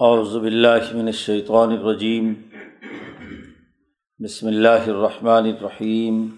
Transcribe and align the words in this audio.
اعوذ 0.00 0.36
باللہ 0.36 0.94
من 0.94 1.06
الشیطان 1.06 1.72
الرجیم۔ 1.72 2.34
بسم 4.24 4.46
اللہ 4.46 4.84
الرحمن 4.86 5.44
الرحیم۔ 5.44 6.36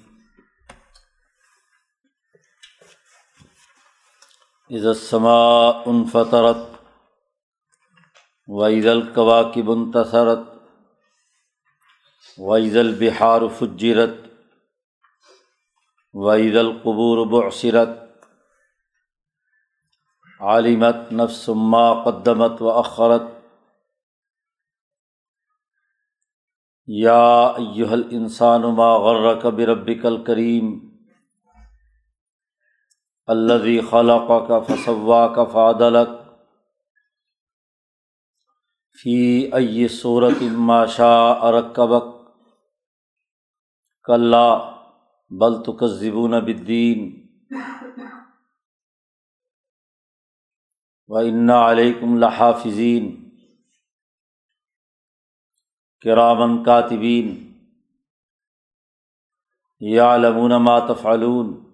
اذا 4.71 4.89
السماء 4.89 5.73
انفطرت 5.87 6.57
واذا 8.49 8.91
الكواكب 8.91 9.71
انتصرت 9.71 10.39
واذا 12.39 12.81
البحار 12.81 13.43
فجرت 13.59 14.17
واذا 16.15 16.61
القبور 16.61 17.27
بعثرت 17.27 17.89
عالمت 20.41 21.13
نفس 21.13 21.49
ما 21.49 22.03
قدمت 22.03 22.63
واخرت 22.63 23.40
یا 26.87 27.45
ایہا 27.47 27.93
الانسان 27.93 28.63
ما 28.63 28.97
غرک 28.97 29.47
بربک 29.47 30.07
الکریم 30.07 30.79
الذي 33.27 33.81
خلقك 33.81 34.53
فسواك 34.69 35.53
فعدلك 35.53 36.09
فی 39.03 39.21
ای 39.53 39.89
صورت 39.89 40.43
ما 40.43 40.87
شاء 40.87 41.51
رکبک 41.51 42.09
کلا 44.05 44.71
بل 45.31 45.63
تکذبون 45.63 46.41
بالدین 46.41 47.27
و 51.09 51.17
انا 51.17 51.71
علیکم 51.71 52.17
لحافظین 52.19 53.20
کرامن 56.03 56.65
کاتبین، 56.65 57.55
یعلمون 59.81 60.57
ما 60.57 60.81
تفعلون، 60.81 61.65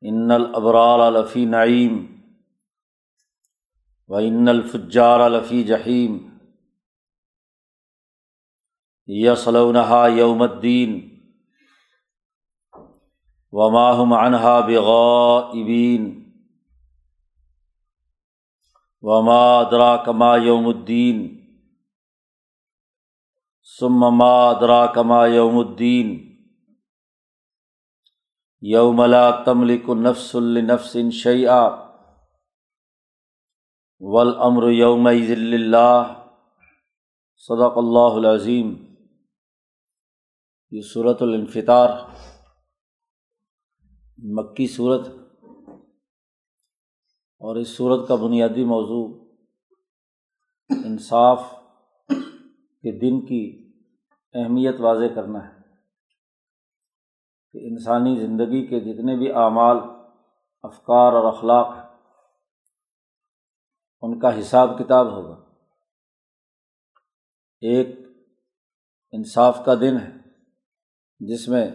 ان 0.00 0.30
الابرار 0.30 1.12
لفی 1.12 1.44
نعیم، 1.44 2.22
و 4.08 4.14
ان 4.14 4.48
الفجار 4.48 5.30
لفی 5.30 5.64
جحیم، 5.64 6.18
یصلونہا 9.06 10.06
یوم 10.06 10.42
الدین 10.42 11.20
وما 13.52 13.92
هم 13.92 14.14
عنها 14.14 14.60
بغائبین۔ 14.60 16.29
وما 19.02 19.60
ادرا 19.60 19.96
کما 19.96 20.36
یوم 20.36 20.66
الدین 20.66 21.40
ثم 23.78 24.16
ما 24.16 24.50
ادرا 24.50 24.86
کما 24.86 25.26
یوم 25.26 25.58
الدین 25.58 26.36
یوم 28.60 29.02
لا 29.02 29.30
تملک 29.30 29.90
نفس 29.90 30.34
لنفس 30.34 30.96
شیئا 31.12 31.68
والامر 34.00 34.70
یوم 34.70 35.10
ذل 35.10 35.54
اللہ 35.54 36.14
صدق 37.36 37.78
اللہ 37.78 38.16
العظیم 38.16 38.90
یہ 40.70 40.80
صورت 40.82 41.22
الانفطار، 41.22 41.88
مکی 44.18 44.66
صورت 44.66 45.08
اور 47.40 47.56
اس 47.56 47.76
صورت 47.76 48.08
کا 48.08 48.14
بنیادی 48.14 48.64
موضوع 48.64 49.26
انصاف 50.84 51.54
کے 52.82 52.98
دن 52.98 53.26
کی 53.26 53.72
اہمیت 54.34 54.80
واضح 54.80 55.14
کرنا 55.14 55.48
ہے 55.48 55.60
کہ 57.52 57.58
انسانی 57.68 58.16
زندگی 58.20 58.66
کے 58.66 58.80
جتنے 58.80 59.16
بھی 59.16 59.32
اعمال، 59.32 59.76
افکار 60.62 61.12
اور 61.12 61.32
اخلاق 61.32 61.68
ان 64.02 64.18
کا 64.18 64.38
حساب 64.38 64.78
کتاب 64.78 65.12
ہوگا۔ 65.12 65.44
ایک 67.60 67.88
انصاف 69.12 69.58
کا 69.64 69.74
دن 69.74 69.96
ہے 70.00 70.16
جس 71.20 71.48
میں 71.48 71.70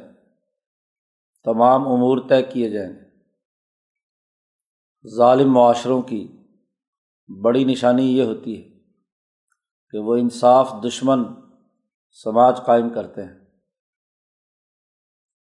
تمام 1.44 1.82
امور 1.82 2.30
طے 2.30 2.44
کیے 2.44 2.70
جائیں 2.70 2.94
گے۔ 2.94 3.05
ظالم 5.08 5.52
معاشروں 5.52 6.02
کی 6.02 6.38
بڑی 7.42 7.64
نشانی 7.64 8.18
یہ 8.18 8.24
ہوتی 8.24 8.64
ہے 8.64 8.80
کہ 9.90 9.98
وہ 9.98 10.16
انصاف 10.16 10.74
دشمن 10.88 11.24
سماج 12.12 12.60
قائم 12.66 12.90
کرتے 12.90 13.24
ہیں۔ 13.24 13.46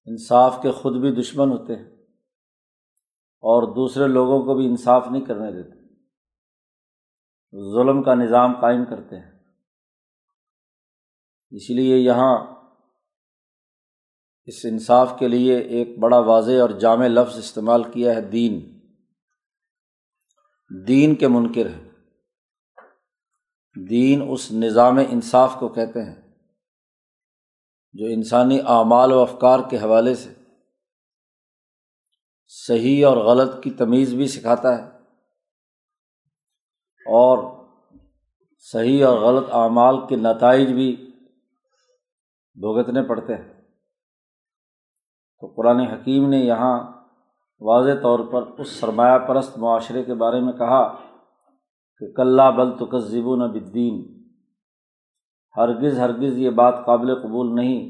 انصاف 0.06 0.59
کے 0.62 0.72
خود 0.72 0.95
بھی 0.95 1.22
دشمن 1.22 1.50
ہوتے 1.50 1.75
ہیں 1.75 1.85
اور 3.40 3.75
دوسرے 3.75 4.07
لوگوں 4.07 4.45
کو 4.45 4.56
بھی 4.56 4.66
انصاف 4.66 5.07
نہیں 5.12 5.25
کرنے 5.25 5.51
دیتے۔ 5.51 5.78
ظلم 7.74 8.03
کا 8.03 8.13
نظام 8.13 8.62
قائم 8.62 8.85
کرتے 8.85 9.19
ہیں۔ 9.19 9.31
اس 11.50 11.69
لیے 11.69 11.97
یہاں 11.97 12.45
اس 14.45 14.66
انصاف 14.66 15.13
کے 15.19 15.28
لیے 15.28 15.57
ایک 15.57 16.00
بڑا 16.00 16.19
واضح 16.19 16.62
اور 16.62 16.69
جامع 16.69 17.07
لفظ 17.07 17.38
استعمال 17.38 17.84
کیا 17.84 18.16
ہے 18.16 18.22
دین۔ 18.22 18.76
دین 20.69 21.16
کے 21.16 21.28
منکر 21.28 21.69
ہیں۔ 21.69 21.89
دین 23.89 24.28
اس 24.31 24.51
نظام 24.51 24.97
انصاف 24.97 25.55
کو 25.59 25.69
کہتے 25.69 26.03
ہیں 26.03 26.16
جو 27.94 28.05
انسانی 28.05 28.59
اعمال 28.59 29.11
و 29.11 29.19
افکار 29.19 29.59
کے 29.69 29.77
حوالے 29.77 30.16
سے 30.16 30.33
صحیح 32.47 33.06
اور 33.06 33.17
غلط 33.17 33.63
کی 33.63 33.72
تمیز 33.72 34.13
بھی 34.13 34.27
سکھاتا 34.27 34.77
ہے 34.77 34.97
اور 37.06 37.67
صحیح 38.59 39.06
اور 39.06 39.17
غلط 39.17 39.50
اعمال 39.51 40.07
کے 40.07 40.16
نتائج 40.16 40.67
بھی 40.67 40.95
بھگتنے 42.56 43.07
پڑتے 43.07 43.35
ہیں۔ 43.35 43.53
تو 45.39 45.47
قرآن 45.47 45.79
حکیم 45.79 46.29
نے 46.29 46.38
یہاں 46.38 46.97
واضح 47.59 47.91
طور 48.01 48.19
پر 48.19 48.62
اس 48.62 48.69
سرمایہ 48.69 49.19
پرست 49.19 49.57
معاشرے 49.57 50.03
کے 50.03 50.13
بارے 50.13 50.40
میں 50.40 50.53
کہا 50.53 50.94
کہ 52.00 52.12
کلّہ 52.12 52.51
بل 52.51 52.78
تکذب 52.78 53.35
نہ 53.35 53.44
بدین 53.44 54.18
ہرگز 55.57 56.00
ہرگز 56.00 56.38
یہ 56.38 56.50
بات 56.50 56.85
قابل 56.85 57.16
قبول 57.16 57.56
نہیں 57.56 57.90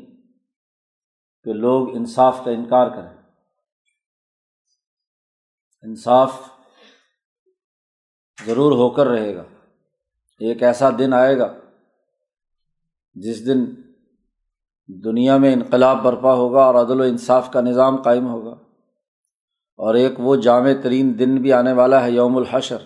کہ 1.44 1.54
لوگ 1.54 1.96
انصاف 1.96 2.42
کا 2.46 2.52
انکار 2.52 2.88
کریں۔ 2.88 3.18
انصاف 5.82 6.42
ضرور 8.46 8.72
ہو 8.72 8.90
کر 8.90 9.08
رہے 9.08 9.36
گا۔ 9.36 9.44
ایک 10.40 10.64
ایسا 10.64 10.90
دن 10.90 11.14
آئے 11.14 11.40
گا 11.40 11.54
جس 13.16 13.48
دن 13.48 13.66
دنیا 14.88 15.38
میں 15.38 15.54
انقلاب 15.54 16.04
برپا 16.04 16.34
ہوگا 16.34 16.64
اور 16.64 16.76
عدل 16.76 17.00
و 17.00 17.04
انصاف 17.04 17.52
کا 17.52 17.62
نظام 17.62 18.02
قائم 18.02 18.28
ہوگا۔ 18.28 18.67
اور 19.80 19.96
ایک 19.96 20.14
وہ 20.18 20.36
جامع 20.36 20.72
ترین 20.84 21.18
دن 21.20 21.42
بھی 21.42 21.54
آنے 21.54 21.74
والا 21.74 22.04
ہے 22.04 22.12
یوم 22.12 22.38
الحشر، 22.38 22.78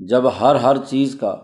جب 0.00 0.28
ہر 0.40 0.54
ہر 0.54 0.76
چیز 0.86 1.16
کا 1.20 1.34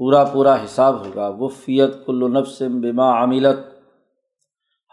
پورا 0.00 0.24
پورا 0.24 0.54
حساب 0.64 1.04
ہوگا۔ 1.04 1.28
وہ 1.28 1.48
فیت 1.48 1.94
کل 2.06 2.30
نفس 2.32 2.62
بما 2.82 3.10
عاملت 3.10 3.58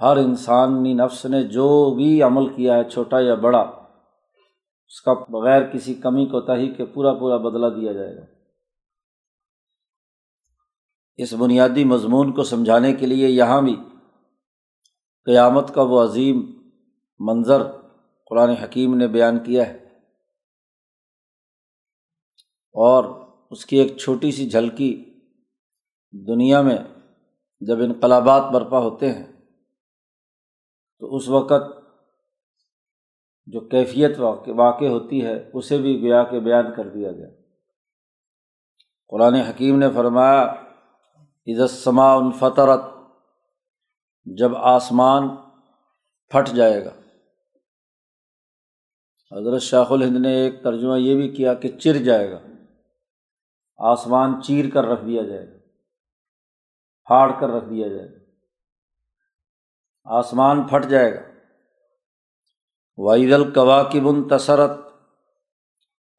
ہر 0.02 0.18
انسانی 0.18 0.94
نفس 0.94 1.26
نے 1.26 1.44
جو 1.44 1.96
بھی 1.96 2.22
عمل 2.24 2.48
کیا 2.56 2.78
ہے، 2.78 2.90
چھوٹا 2.90 3.20
یا 3.20 3.36
بڑا، 3.36 3.60
اس 3.60 5.02
کا 5.02 5.14
بغیر 5.30 5.62
کسی 5.64 5.94
کمی 5.94 6.26
کوتاہی 6.26 6.74
کے 6.74 6.86
پورا 6.86 7.14
پورا 7.14 7.38
بدلا 7.38 7.70
دیا 7.70 7.92
جائے 7.92 8.16
گا۔ 8.16 8.26
اس 11.20 11.34
بنیادی 11.34 11.84
مضمون 11.84 12.32
کو 12.32 12.44
سمجھانے 12.44 12.94
کے 12.94 13.06
لیے 13.06 13.28
یہاں 13.28 13.62
بھی 13.62 13.76
قیامت 15.28 15.74
کا 15.74 15.82
وہ 15.82 16.04
عظیم 16.04 16.42
منظر 17.20 17.62
قرآن 18.26 18.50
حکیم 18.50 18.98
نے 18.98 19.08
بیان 19.08 19.44
کیا 19.44 19.68
ہے۔ 19.68 19.84
اور 22.76 23.28
اس 23.52 23.66
کی 23.66 23.78
ایک 23.78 23.98
چھوٹی 23.98 24.32
سی 24.32 24.50
جھلکی 24.50 25.20
دنیا 26.28 26.62
میں 26.62 26.78
جب 27.62 27.80
انقلابات 27.80 28.52
برپا 28.54 28.80
ہوتے 28.80 29.12
ہیں، 29.12 29.34
تو 31.00 31.16
اس 31.16 31.28
وقت 31.28 31.64
جو 33.46 33.60
کیفیت 33.60 34.20
واقع 34.48 34.86
ہوتی 34.86 35.26
ہے، 35.26 35.50
اسے 35.54 35.78
بھی 35.78 36.02
گیا 36.02 36.24
کے 36.24 36.40
بیان 36.40 36.76
کر 36.76 36.90
دیا 36.90 37.12
گیا۔ 37.12 37.30
قرآن 39.08 39.34
حکیم 39.34 39.80
نے 39.80 39.92
فرمایا 39.96 40.44
عزتسما 41.48 42.14
الفطرت 42.14 42.82
جب 44.26 44.56
آسمان 44.56 45.28
پھٹ 46.30 46.56
جائے 46.56 46.86
گا 46.86 47.03
حضرت 49.38 49.62
شاخ 49.62 49.92
الہند 49.92 50.18
نے 50.18 50.34
ایک 50.34 50.64
ترجمہ 50.64 51.00
یہ 51.00 51.16
بھی 51.16 51.30
کیا 51.30 51.54
کہ 51.54 51.70
چر 51.70 51.94
جائے 51.94 52.32
گا۔ 52.32 52.40
آسمان 53.78 54.42
چیر 54.42 54.66
کر 54.74 54.84
رکھ 54.84 55.06
دیا 55.06 55.24
جائے 55.24 55.48
گا۔ 55.48 55.58
پھاڑ 57.04 57.40
کر 57.40 57.50
رکھ 57.50 57.66
دیا 57.70 57.88
جائے 57.88 58.10
گا۔ 58.10 58.18
آسمان 60.04 60.64
پھٹ 60.64 60.86
جائے 60.86 61.16
گا۔ 61.16 61.22
وعید 62.98 63.34
القوا 63.34 63.90
کی 63.90 64.00
بن 64.00 64.28
تسرت 64.28 64.72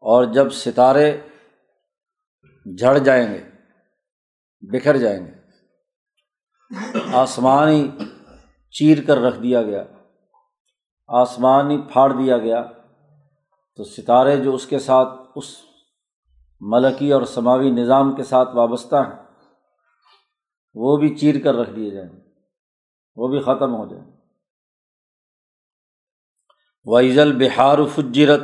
اور 0.00 0.24
جب 0.24 0.50
ستارے 0.50 1.20
جھڑ 2.78 2.98
جائیں 2.98 3.34
گے، 3.34 3.50
بکھر 4.60 4.96
جائیں 4.96 5.26
گے۔ 5.26 5.32
آسمان 7.12 7.68
ہی 7.68 7.90
چیر 8.70 8.98
کر 9.06 9.16
رکھ 9.16 9.42
دیا 9.42 9.62
گیا۔ 9.62 9.84
آسمان 11.08 11.70
ہی 11.70 11.82
پھاڑ 11.92 12.10
دیا 12.10 12.38
گیا۔ 12.38 12.64
تو 13.76 13.84
ستارے 13.84 14.36
جو 14.36 14.54
اس 14.54 14.66
کے 14.66 14.78
ساتھ، 14.78 15.08
اس 15.36 15.56
ملکی 16.60 17.12
اور 17.12 17.22
سماوی 17.22 17.70
نظام 17.70 18.16
کے 18.16 18.24
ساتھ 18.24 18.48
وابستہ 18.54 18.96
ہیں، 18.96 19.24
وہ 20.74 20.96
بھی 20.96 21.16
چیر 21.16 21.34
کر 21.44 21.54
رکھ 21.54 21.70
دیے 21.76 21.90
جائیں، 21.90 22.10
وہ 23.16 23.28
بھی 23.28 23.40
ختم 23.40 23.74
ہو 23.74 23.88
جائیں۔ 23.88 24.16
وائزل 26.84 27.38
بہار 27.38 27.78
فجرت، 27.94 28.40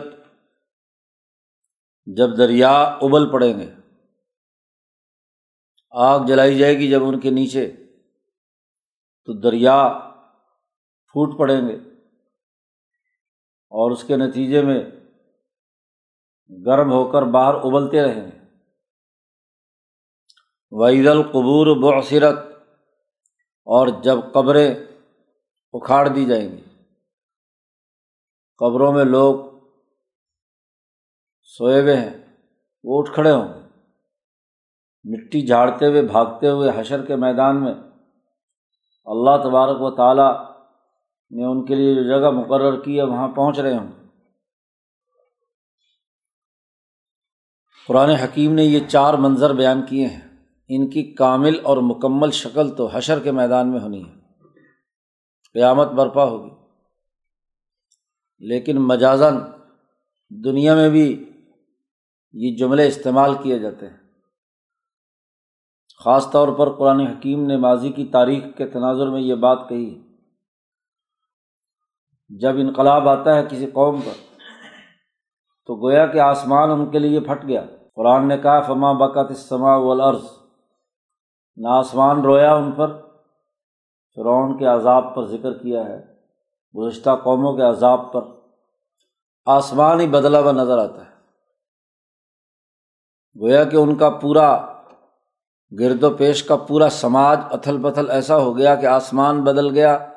جب 2.07 2.39
دریا 2.39 2.83
ابل 2.83 3.33
پڑیں 3.33 3.61
گے، 3.61 3.75
آگ 5.91 6.27
جلائی 6.27 6.59
جائے 6.59 6.79
گی 6.79 6.91
جب 6.91 7.05
ان 7.05 7.21
کے 7.21 7.31
نیچے، 7.31 7.73
تو 9.25 9.41
دریا 9.41 9.89
پھوٹ 11.07 11.39
پڑیں 11.39 11.69
گے۔ 11.69 11.75
اور 13.73 13.91
اس 13.91 14.05
کے 14.05 14.17
نتیجے 14.17 14.63
میں 14.63 15.00
گرم 16.67 16.93
ہو 16.93 17.11
کر 17.11 17.23
باہر 17.23 17.55
ابلتے 17.55 18.03
رہیں۔ 18.03 18.31
گے 18.31 18.41
وعید 20.71 21.07
القبور 21.07 21.97
بصیرت 21.99 22.39
اور 23.65 23.89
جب 23.89 24.19
قبریں 24.33 24.75
اکھاڑ 25.73 26.09
دی 26.09 26.25
جائیں 26.25 26.53
گی۔ 26.53 26.61
قبروں 28.59 28.93
میں 28.93 29.05
لوگ 29.05 29.35
سوئے 31.43 31.81
ہوئے 31.81 31.97
ہیں، 31.97 32.37
وہ 32.85 33.03
اٹھ 33.03 33.15
کھڑے 33.15 33.31
ہوں 33.31 33.49
گے۔ 33.49 33.61
مٹی 35.05 35.47
جھاڑتے 35.47 35.87
ہوئے، 35.87 36.03
بھاگتے 36.03 36.49
ہوئے 36.49 36.71
حشر 36.77 37.07
کے 37.07 37.17
میدان 37.17 37.65
میں 37.65 37.75
اللہ 39.05 39.43
تبارک 39.43 39.77
و 39.81 39.91
تعالیٰ 39.91 40.51
نے 41.31 41.45
ان 41.45 41.67
کے 41.67 41.75
لیے 41.75 41.95
جو 41.95 42.03
جگہ 42.03 42.31
مقرر 42.31 42.81
کی 42.81 42.99
ہے، 42.99 43.03
وہاں 43.03 43.29
پہنچ 43.29 43.59
رہے 43.59 43.77
ہوں۔ 43.77 44.00
قرآن 47.91 48.11
حکیم 48.11 48.55
نے 48.55 48.65
یہ 48.65 48.81
چار 48.89 49.15
منظر 49.15 49.55
بیان 49.55 49.87
کیے 49.87 50.07
ہیں۔ 50.07 50.29
ان 50.69 50.91
کی 50.91 51.03
کامل 51.03 51.61
اور 51.63 51.77
مکمل 51.77 52.31
شکل 52.31 52.71
تو 52.71 52.89
حشر 52.93 53.19
کے 53.19 53.33
میدان 53.33 53.71
میں 53.71 53.81
ہونی 53.81 54.05
ہے۔ 54.05 54.13
قیامت 55.53 55.89
برپا 55.89 56.25
ہوگی۔ 56.25 56.51
لیکن 58.39 58.77
مجازن 58.77 59.35
دنیا 60.45 60.75
میں 60.75 60.91
بھی 60.91 61.31
یہ 62.33 62.57
جملے 62.57 62.89
استعمال 62.89 63.35
کیے 63.43 63.59
جاتے 63.59 63.87
ہیں۔ 63.87 63.97
خاص 66.05 66.31
طور 66.31 66.49
پر 66.49 66.77
قرآن 66.77 67.01
حکیم 67.01 67.47
نے 67.47 67.57
ماضی 67.57 67.93
کی 67.93 68.05
تاریخ 68.05 68.45
کے 68.57 68.67
تناظر 68.67 69.09
میں 69.09 69.21
یہ 69.21 69.35
بات 69.35 69.59
کہی۔ 69.69 70.03
جب 72.29 72.57
انقلاب 72.57 73.09
آتا 73.09 73.35
ہے 73.35 73.47
کسی 73.51 73.67
قوم 73.67 74.01
پر، 74.01 74.39
تو 75.67 75.77
گویا 75.77 76.07
کہ 76.07 76.19
آسمان 76.19 76.71
ان 76.71 76.91
کے 76.91 76.99
لیے 76.99 77.21
پھٹ 77.21 77.49
گیا۔ 77.49 77.67
قرآن 77.97 78.29
نے 78.29 78.39
کہا، 78.39 78.61
فما 78.61 78.93
بکت 78.93 79.31
اسما 79.31 79.77
والارض 79.77 80.25
نہ 81.57 81.69
آسمان 81.69 82.21
رویا 82.21 82.55
ان 82.55 82.73
پر، 82.73 83.01
فرعون 84.15 84.59
کے 84.59 84.67
عذاب 84.67 85.15
پر 85.15 85.25
ذکر 85.25 85.59
کیا 85.59 85.85
ہے۔ 85.85 86.05
گزشتہ 86.77 87.11
قوموں 87.25 87.57
کے 87.57 87.63
عذاب 87.63 88.13
پر۔ 88.13 88.21
آسمان 89.47 90.01
ہی 90.01 90.07
بدلا 90.07 90.41
ہوا 90.41 90.53
نظر 90.53 90.79
آتا 90.79 91.05
ہے۔ 91.05 91.11
گویا 93.41 93.65
کہ 93.65 93.77
ان 93.77 93.95
کا 93.95 94.11
پورا 94.11 94.67
گرد 95.81 96.03
و 96.03 96.11
پیش 96.11 96.43
کا 96.43 96.57
پورا 96.57 96.89
سماج 96.91 97.41
اتھل 97.51 97.83
پتھل 97.83 98.11
ایسا 98.11 98.37
ہو 98.37 98.57
گیا 98.57 98.75
کہ 98.75 98.87
آسمان 98.87 99.45
بدل 99.45 99.75
گیا، 99.75 100.11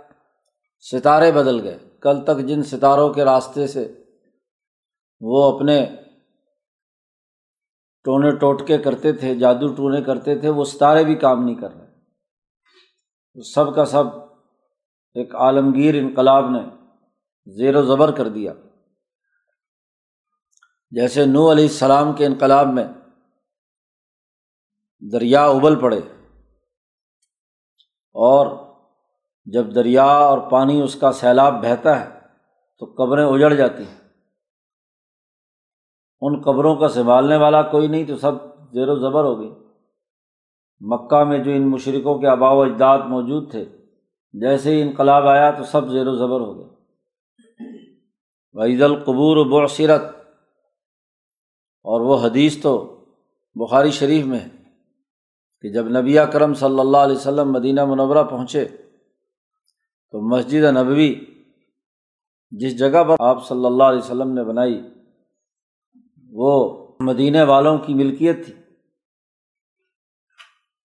ستارے 0.79 1.31
بدل 1.31 1.61
گئے۔ 1.61 1.77
کل 2.01 2.21
تک 2.21 2.37
جن 2.37 2.63
ستاروں 2.63 3.13
کے 3.13 3.25
راستے 3.25 3.67
سے 3.67 4.03
وہ 5.21 5.55
اپنے 5.55 5.85
ٹونے 8.05 8.31
ٹوٹکے 8.37 8.77
کرتے 8.77 9.11
تھے، 9.13 9.35
جادو 9.35 9.67
ٹونے 9.75 10.01
کرتے 10.03 10.35
تھے، 10.39 10.49
وہ 10.49 10.63
ستارے 10.65 11.03
بھی 11.03 11.15
کام 11.15 11.43
نہیں 11.43 11.55
کر 11.55 11.71
رہے۔ 11.71 11.91
سب 13.45 13.73
کا 13.75 13.85
سب 13.85 14.05
ایک 15.15 15.35
عالمگیر 15.35 15.95
انقلاب 15.95 16.49
نے 16.49 16.61
زیر 17.47 17.75
و 17.75 17.81
زبر 17.83 18.11
کر 18.11 18.27
دیا۔ 18.29 18.53
جیسے 20.91 21.25
نو 21.25 21.51
علیہ 21.51 21.65
السلام 21.65 22.13
کے 22.13 22.25
انقلاب 22.25 22.67
میں 22.73 22.85
دریا 25.01 25.45
ابل 25.47 25.79
پڑے، 25.79 25.99
اور 28.15 28.47
جب 29.47 29.73
دریا 29.75 30.03
اور 30.03 30.39
پانی 30.51 30.81
اس 30.81 30.95
کا 30.95 31.11
سیلاب 31.13 31.61
بہتا 31.63 31.99
ہے 31.99 32.09
تو 32.81 32.85
قبریں 32.97 33.25
اجڑ 33.25 33.53
جاتی 33.53 33.83
ہیں۔ 33.83 34.02
ان 36.25 36.41
قبروں 36.41 36.75
کا 36.75 36.89
سنبھالنے 36.89 37.37
والا 37.37 37.61
کوئی 37.61 37.87
نہیں 37.87 38.03
تو 38.03 38.15
سب 38.17 38.33
زیر 38.73 38.89
و 38.89 38.95
زبر 38.99 39.23
ہو 39.23 39.39
گئی 39.39 39.49
مکہ 40.81 41.23
میں 41.23 41.37
جو 41.43 41.51
ان 41.51 41.69
مشرقوں 41.69 42.19
کے 42.19 42.27
آبا 42.27 42.51
و 42.51 42.61
اجداد 42.61 42.99
موجود 42.99 43.51
تھے، 43.51 43.65
جیسے 44.33 44.75
ہی 44.75 44.81
انقلاب 44.81 45.27
آیا 45.27 45.51
تو 45.51 45.63
سب 45.63 45.89
زیر 45.89 46.07
و 46.07 46.15
زبر 46.15 46.39
ہو 46.39 46.57
گئے۔ 46.57 46.67
وعید 48.53 48.81
القبور 48.81 49.37
و 49.37 49.57
اور 51.85 52.01
وہ 52.01 52.17
حدیث 52.17 52.61
تو 52.61 52.73
بخاری 53.55 53.91
شریف 53.91 54.25
میں 54.25 54.39
ہے 54.39 54.49
کہ 55.61 55.69
جب 55.69 55.89
نبی 55.89 56.17
کرم 56.33 56.53
صلی 56.53 56.79
اللہ 56.79 56.97
علیہ 56.97 57.15
وسلم 57.15 57.51
مدینہ 57.51 57.85
منورہ 57.85 58.23
پہنچے 58.23 58.65
تو 60.11 60.21
مسجد 60.21 60.63
نبوی 60.77 61.25
جس 62.51 62.79
جگہ 62.79 63.03
پر 63.03 63.15
آپ 63.19 63.47
صلی 63.47 63.65
اللہ 63.65 63.83
علیہ 63.83 63.99
وسلم 63.99 64.33
نے 64.33 64.43
بنائی 64.43 64.81
وہ 66.35 66.87
مدینہ 66.99 67.37
والوں 67.47 67.77
کی 67.77 67.93
ملکیت 67.93 68.45
تھی۔ 68.45 68.53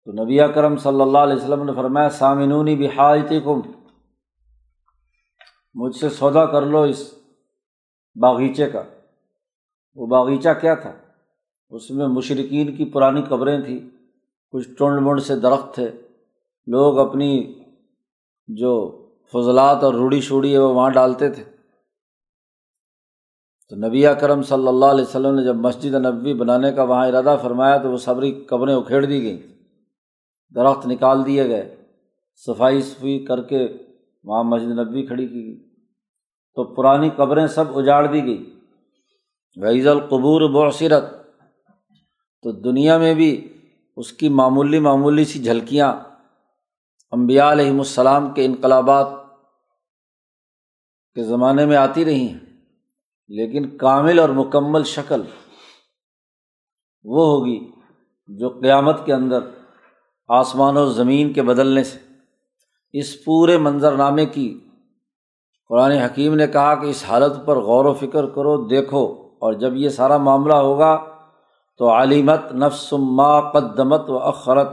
تو 0.05 0.25
نبی 0.25 0.39
کرم 0.55 0.77
صلی 0.77 1.01
اللہ 1.01 1.19
علیہ 1.19 1.37
وسلم 1.37 1.63
نے 1.63 1.73
فرمایا، 1.77 2.11
سامنونی 2.11 2.77
بحایتی 2.77 3.41
کم 3.41 3.61
مجھ 5.75 5.97
سے 5.97 6.09
سودا 6.09 6.47
کر 6.47 6.63
لو 6.63 6.83
اس 6.83 7.15
باغیچے 8.21 8.71
کا۔ 8.71 8.83
وہ 9.95 10.07
باغیچہ 10.07 10.49
کیا 10.61 10.75
تھا؟ 10.75 10.93
اس 11.71 11.91
میں 11.91 12.07
مشرقین 12.07 12.77
کی 12.77 12.85
پرانی 12.85 13.23
قبریں 13.23 13.61
تھیں، 13.61 13.79
کچھ 14.51 14.69
ٹونڈ 14.79 15.01
مونڈ 15.01 15.23
سے 15.23 15.37
درخت 15.37 15.75
تھے۔ 15.75 15.91
لوگ 16.67 16.99
اپنی 16.99 17.55
جو 18.49 19.05
فضلات 19.33 19.85
اور 19.85 19.95
روڑی 19.95 20.21
شوڑی 20.21 20.53
ہے، 20.53 20.59
وہ 20.59 20.75
وہاں 20.75 20.91
ڈالتے 20.91 21.31
تھے۔ 21.31 21.58
تو 23.69 23.77
نبی 23.77 24.05
کرم 24.21 24.43
صلی 24.43 24.69
اللہ 24.69 24.87
علیہ 24.87 25.05
وسلم 25.05 25.35
نے 25.35 25.45
جب 25.45 25.57
مسجد 25.57 25.95
نبوی 25.95 26.35
بنانے 26.35 26.73
کا 26.73 26.83
وہاں 26.83 27.07
ارادہ 27.07 27.37
فرمایا 27.43 27.77
تو 27.77 27.91
وہ 27.91 27.97
صبری 27.97 28.33
قبریں 28.33 28.75
اکھیڑ 28.75 29.05
دی 29.05 29.23
گئیں۔ 29.23 29.39
درخت 30.55 30.87
نکال 30.87 31.27
دیے 31.27 31.49
گئے۔ 31.49 31.77
صفائی 32.35 32.83
صفائی 32.83 33.25
کر 33.25 33.43
کے 33.43 33.69
وہاں 34.25 34.45
مسجد 34.45 34.69
نبوی 34.69 35.03
کھڑی 35.03 35.29
کی 35.29 35.47
گئی۔ 35.47 35.69
تو 36.55 36.65
پرانی 36.65 37.11
قبریں 37.17 37.47
سب 37.47 37.65
اجاڑ 37.79 38.07
دی 38.07 38.25
گئی 38.25 38.59
وعیز 39.57 39.87
القبور 39.87 40.69
بصیرت 40.69 41.05
تو 42.43 42.53
دنیا 42.53 42.99
میں 42.99 43.15
بھی 43.15 43.53
اس 43.97 44.13
کی 44.13 44.29
معمولی 44.29 44.79
معمولی 44.79 45.25
سی 45.25 45.43
جھلکیاں 45.43 45.95
امبیا 47.11 47.53
علیہم 47.53 47.79
السلام 47.79 48.31
کے 48.35 48.45
انقلابات 48.45 49.07
کے 51.15 51.23
زمانے 51.23 51.67
میں 51.67 51.77
آتی 51.77 52.05
رہی 52.05 52.29
ہیں۔ 52.29 52.48
لیکن 53.31 53.69
کامل 53.79 54.19
اور 54.19 54.29
مکمل 54.37 54.85
شکل 54.85 55.23
وہ 57.05 57.27
ہوگی 57.27 57.59
جو 58.29 58.49
قیامت 58.61 59.05
کے 59.07 59.13
اندر 59.15 59.41
آسمان 60.29 60.77
و 60.77 60.87
زمین 60.87 61.33
کے 61.33 61.43
بدلنے 61.43 61.83
سے، 61.85 61.99
اس 62.95 63.13
پورے 63.25 63.57
منظرنامے 63.59 64.27
کی 64.27 64.49
قرآن 65.71 65.93
حکیم 65.93 66.35
نے 66.35 66.47
کہا 66.47 66.75
کہ 66.75 66.87
اس 66.87 67.05
حالت 67.09 67.45
پر 67.47 67.57
غور 67.69 67.85
و 67.85 67.93
فکر 67.95 68.27
کرو، 68.27 68.57
دیکھو، 68.69 69.05
اور 69.39 69.53
جب 69.53 69.77
یہ 69.77 69.89
سارا 69.89 70.17
معاملہ 70.19 70.55
ہوگا 70.55 70.97
تو 71.81 71.91
عالمت 71.91 72.53
نفس 72.53 72.93
ما 72.93 73.41
قدمت 73.51 74.11
و 74.11 74.19
اخرت 74.29 74.69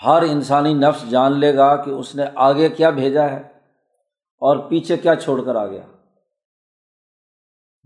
ہر 0.00 0.22
انسانی 0.22 0.74
نفس 0.74 1.10
جان 1.10 1.38
لے 1.40 1.54
گا 1.56 1.74
کہ 1.76 1.90
اس 1.90 2.14
نے 2.14 2.24
آگے 2.46 2.68
کیا 2.68 2.90
بھیجا 2.90 3.30
ہے 3.30 3.42
اور 4.42 4.56
پیچھے 4.68 4.96
کیا 4.96 5.14
چھوڑ 5.16 5.40
کر 5.44 5.56
آ 5.56 5.66
گیا 5.66 5.82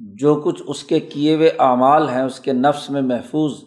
جو 0.00 0.34
کچھ 0.34 0.62
اس 0.66 0.84
کے 0.84 1.00
کیے 1.00 1.34
ہوئے 1.34 1.50
اعمال 1.58 2.08
ہیں، 2.08 2.22
اس 2.22 2.40
کے 2.40 2.52
نفس 2.52 2.90
میں 2.90 3.02
محفوظ، 3.02 3.64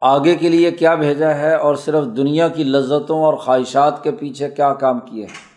آگے 0.00 0.36
کے 0.36 0.48
لیے 0.48 0.70
کیا 0.70 0.94
بھیجا 0.94 1.34
ہے؟ 1.34 1.54
اور 1.54 1.74
صرف 1.74 2.04
دنیا 2.04 2.48
کی 2.48 2.64
لذتوں 2.64 3.24
اور 3.24 3.34
خواہشات 3.34 4.02
کے 4.02 4.12
پیچھے 4.12 4.50
کیا 4.50 4.74
کام 4.74 5.00
کیے 5.00 5.26
ہیں؟ 5.26 5.52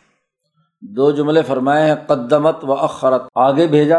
دو 0.82 1.12
جملے 1.12 1.42
فرمائے 1.42 1.88
ہیں، 1.88 1.96
قدمت 2.08 2.64
و 2.64 2.74
اخرت۔ 2.74 3.22
آگے 3.36 3.68
بھیجا 3.68 3.98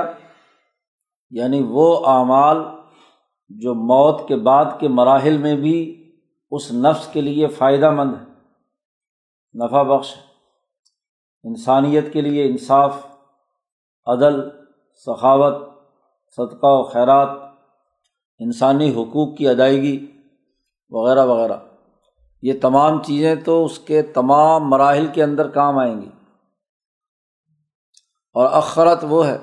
یعنی 1.30 1.62
وہ 1.68 2.06
اعمال 2.06 2.56
جو 3.48 3.74
موت 3.74 4.28
کے 4.28 4.36
بعد 4.36 4.64
کے 4.80 4.88
مراحل 4.88 5.38
میں 5.38 5.56
بھی 5.56 6.10
اس 6.50 6.72
نفس 6.72 7.06
کے 7.12 7.20
لیے 7.20 7.46
فائدہ 7.46 7.90
مند 7.90 8.14
ہے 8.14 8.26
نفع 9.64 9.82
بخش، 9.82 10.14
انسانیت 11.44 12.12
کے 12.12 12.20
لیے 12.20 12.46
انصاف، 12.46 13.06
عدل، 14.06 14.48
سخاوت 15.06 15.65
صدقہ 16.30 16.66
و 16.66 16.83
خیرات، 16.83 17.28
انسانی 18.38 18.90
حقوق 18.90 19.37
کی 19.37 19.49
ادائیگی 19.49 20.12
وغیرہ 20.90 21.26
وغیرہ۔ 21.26 21.56
یہ 22.42 22.52
تمام 22.62 23.02
چیزیں 23.02 23.35
تو 23.35 23.64
اس 23.64 23.78
کے 23.78 24.02
تمام 24.02 24.68
مراحل 24.68 25.06
کے 25.06 25.23
اندر 25.23 25.49
کام 25.49 25.78
آئیں 25.78 26.02
گی۔ 26.02 26.11
اور 28.33 28.49
اخرت 28.52 29.04
وہ 29.09 29.26
ہے 29.26 29.38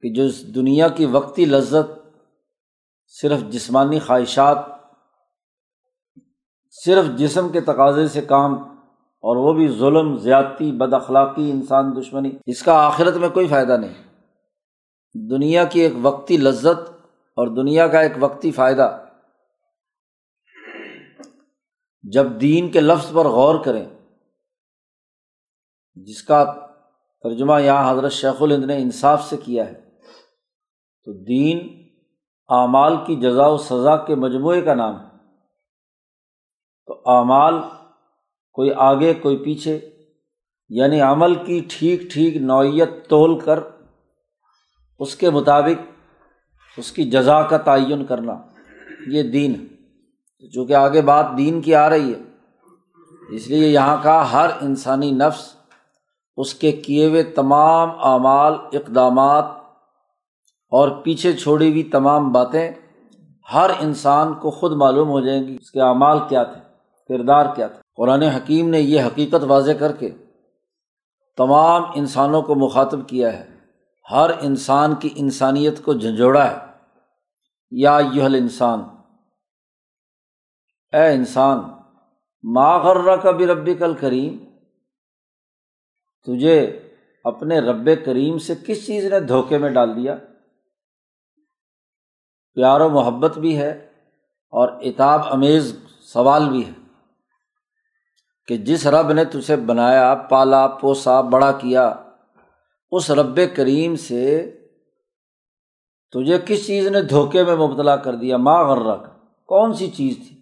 کہ 0.00 0.12
جو 0.12 0.22
اس 0.22 0.54
دنیا 0.54 0.88
کی 0.88 1.06
وقتی 1.06 1.44
لذت، 1.44 2.08
صرف 3.06 3.40
جسمانی 3.40 3.98
خواہشات، 3.98 4.58
صرف 6.84 7.18
جسم 7.18 7.48
کے 7.48 7.60
تقاضے 7.60 8.08
سے 8.08 8.20
کام، 8.22 8.54
اور 9.20 9.36
وہ 9.36 9.52
بھی 9.52 9.68
ظلم، 9.68 10.16
زیادتی، 10.16 10.72
بد 10.72 10.94
اخلاقی، 10.94 11.50
انسان 11.50 11.96
دشمنی، 12.00 12.30
اس 12.46 12.62
کا 12.62 12.86
آخرت 12.86 13.16
میں 13.16 13.28
کوئی 13.28 13.48
فائدہ 13.48 13.76
نہیں۔ 13.76 14.07
دنیا 15.14 15.64
کی 15.64 15.80
ایک 15.80 15.92
وقتی 16.02 16.36
لذت 16.36 16.90
اور 17.36 17.46
دنیا 17.56 17.88
کا 17.88 18.00
ایک 18.00 18.12
وقتی 18.20 18.50
فائدہ۔ 18.50 19.04
جب 22.02 22.26
دین 22.40 22.70
کے 22.70 22.80
لفظ 22.80 23.12
پر 23.12 23.24
غور 23.26 23.64
کریں، 23.64 23.84
جس 25.96 26.22
کا 26.22 26.44
ترجمہ 27.24 27.60
یہاں 27.62 27.92
حضرت 27.92 28.12
شیخ 28.12 28.42
الہند 28.42 28.64
نے 28.64 28.76
انصاف 28.76 29.22
سے 29.24 29.36
کیا 29.36 29.66
ہے، 29.66 29.80
تو 31.06 31.12
دین 31.24 31.58
اعمال 32.48 32.96
کی 33.06 33.16
جزا 33.16 33.46
و 33.46 33.56
سزا 33.56 33.96
کے 33.96 34.14
مجموعے 34.14 34.60
کا 34.62 34.74
نام 34.74 35.00
ہے۔ 35.00 35.06
تو 36.86 37.00
اعمال 37.06 37.54
کوئی 38.52 38.70
آگے، 38.76 39.14
کوئی 39.14 39.36
پیچھے 39.36 39.78
یعنی 40.70 41.00
عمل 41.00 41.34
کی 41.44 41.60
ٹھیک 41.70 42.02
ٹھیک 42.12 42.36
نوعیت 42.36 42.88
تول 43.08 43.38
کر 43.40 43.58
اس 44.98 45.16
کے 45.16 45.30
مطابق 45.30 45.80
اس 46.76 46.92
کی 46.92 47.04
جزا 47.10 47.42
کا 47.42 47.56
تعین 47.56 48.04
کرنا، 48.04 48.34
یہ 49.06 49.22
دین 49.22 49.54
ہے۔ 49.54 50.48
چونکہ 50.48 50.74
آگے 50.74 51.02
بات 51.02 51.26
دین 51.38 51.60
کی 51.60 51.74
آ 51.74 51.88
رہی 51.90 52.14
ہے، 52.14 53.34
اس 53.36 53.48
لیے 53.48 53.68
یہاں 53.68 53.96
کا 54.02 54.32
ہر 54.32 54.50
انسانی 54.60 55.10
نفس 55.10 55.56
اس 56.36 56.54
کے 56.54 56.72
کیے 56.72 57.06
ہوئے 57.06 57.22
تمام 57.22 57.90
اعمال، 58.00 58.54
اقدامات 58.72 59.44
اور 60.72 60.88
پیچھے 60.88 61.32
چھوڑی 61.32 61.70
ہوئی 61.70 61.82
تمام 61.82 62.32
باتیں 62.32 62.70
ہر 63.52 63.70
انسان 63.80 64.34
کو 64.34 64.50
خود 64.50 64.72
معلوم 64.72 65.08
ہو 65.08 65.20
جائیں 65.20 65.42
گی 65.48 65.56
اس 65.60 65.70
کے 65.70 65.80
اعمال 65.80 66.18
کیا 66.28 66.42
تھے، 66.42 66.60
کردار 67.10 67.46
کیا 67.56 67.66
تھا 67.66 67.80
قرآن 67.96 68.22
حکیم 68.22 68.68
نے 68.68 68.80
یہ 68.80 69.02
حقیقت 69.02 69.44
واضح 69.46 69.72
کر 69.78 69.92
کے 69.92 70.10
تمام 71.38 71.82
انسانوں 71.94 72.42
کو 72.42 72.54
مخاطب 72.54 73.08
کیا 73.08 73.32
ہے۔ 73.32 73.57
ہر 74.10 74.30
انسان 74.40 74.94
کی 74.94 75.08
انسانیت 75.16 75.84
کو 75.84 75.92
جھنجھوڑا 75.92 76.50
ہے۔ 76.50 76.56
یا 77.70 77.98
یحل 78.12 78.34
انسان 78.34 78.80
اے 80.92 81.08
انسان، 81.12 81.58
ما 82.42 82.78
غرہ 82.78 83.16
کا 83.16 83.30
بھی 83.30 83.46
ربی 83.46 83.74
کل 83.74 83.94
کریم 83.94 84.38
تجھے 86.26 86.80
اپنے 87.24 87.60
رب 87.60 87.88
کریم 88.04 88.38
سے 88.38 88.54
کس 88.66 88.86
چیز 88.86 89.04
نے 89.04 89.20
دھوکے 89.20 89.58
میں 89.58 89.70
ڈال 89.70 89.96
دیا؟ 89.96 90.16
پیار 92.54 92.80
و 92.80 92.88
محبت 92.88 93.38
بھی 93.38 93.58
ہے 93.58 93.70
اور 94.50 94.68
اتاب 94.68 95.20
امیز 95.30 95.76
سوال 96.02 96.48
بھی 96.48 96.66
ہے 96.66 96.72
کہ 98.46 98.56
جس 98.56 98.86
رب 98.86 99.12
نے 99.12 99.24
تجھے 99.24 99.56
بنایا، 99.56 100.14
پالا، 100.14 100.66
پوسا، 100.66 101.20
بڑا 101.20 101.52
کیا 101.52 101.94
اس 102.90 103.10
رب 103.10 103.40
کریم 103.56 103.96
سے 103.96 104.54
تجھے 106.10 106.38
کس 106.46 106.66
چیز 106.66 106.86
نے 106.86 107.00
دھوکے 107.02 107.44
میں 107.44 107.56
مبتلا 107.56 107.96
کر 107.96 108.14
دیا؟ 108.14 108.36
ماں 108.36 108.64
غرہ 108.64 108.96
کا 108.96 109.12
کون 109.46 109.72
سی 109.72 109.90
چیز 109.90 110.16
تھی؟ 110.16 110.40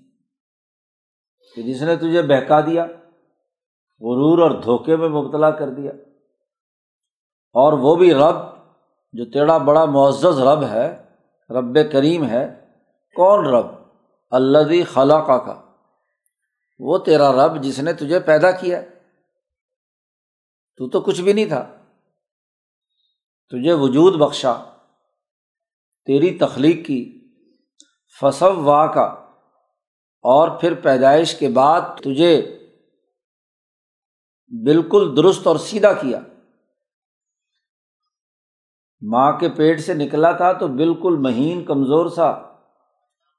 کہ 1.55 1.63
جس 1.63 1.83
نے 1.83 1.97
تجھے 1.97 2.23
بہکا 2.23 2.61
دیا، 2.61 2.85
غرور 4.01 4.39
اور 4.39 4.51
دھوکے 4.51 4.97
میں 4.97 5.09
مبتلا 5.09 5.51
کر 5.51 5.69
دیا۔ 5.69 5.93
اور 7.53 7.73
وہ 7.73 7.97
بھی 7.97 8.15
رب، 8.15 8.37
جو 9.13 9.25
تیرا 9.25 9.59
بڑا 9.59 9.85
معزز 9.85 10.41
رب 10.41 10.63
ہے، 10.63 11.03
رب 11.51 11.79
کریم 11.93 12.27
ہے۔ 12.27 12.67
کون 13.15 13.47
رب؟ 13.47 13.67
اللہ 14.31 14.93
خلا 14.93 15.21
کا 15.21 15.63
وہ 16.79 16.99
تیرا 16.99 17.33
رب 17.33 17.63
جس 17.63 17.79
نے 17.79 17.93
تجھے 17.93 18.21
پیدا 18.21 18.51
کیا۔ 18.51 18.83
تو 20.77 20.89
تو 20.89 21.01
کچھ 21.01 21.21
بھی 21.21 21.33
نہیں 21.33 21.47
تھا۔ 21.47 21.76
تجھے 23.53 23.73
وجود 23.73 24.15
بخشا، 24.17 24.55
تیری 26.07 26.39
تخلیق 26.39 26.87
کی 26.87 27.01
فصو 28.21 28.55
وا 28.55 28.87
کا، 28.87 29.05
اور 30.25 30.49
پھر 30.49 30.75
پیدائش 30.75 31.35
کے 31.35 31.49
بعد 31.49 31.81
تجھے 31.97 32.35
بالکل 34.65 35.17
درست 35.17 35.47
اور 35.47 35.57
سیدھا 35.57 35.93
کیا۔ 35.93 36.21
ماں 39.03 39.33
کے 39.33 39.49
پیٹ 39.49 39.81
سے 39.81 39.95
نکلا 39.95 40.33
تھا 40.33 40.53
تو 40.53 40.69
بالکل 40.69 41.17
مہین، 41.17 41.65
کمزور 41.65 42.09
سا، 42.09 42.31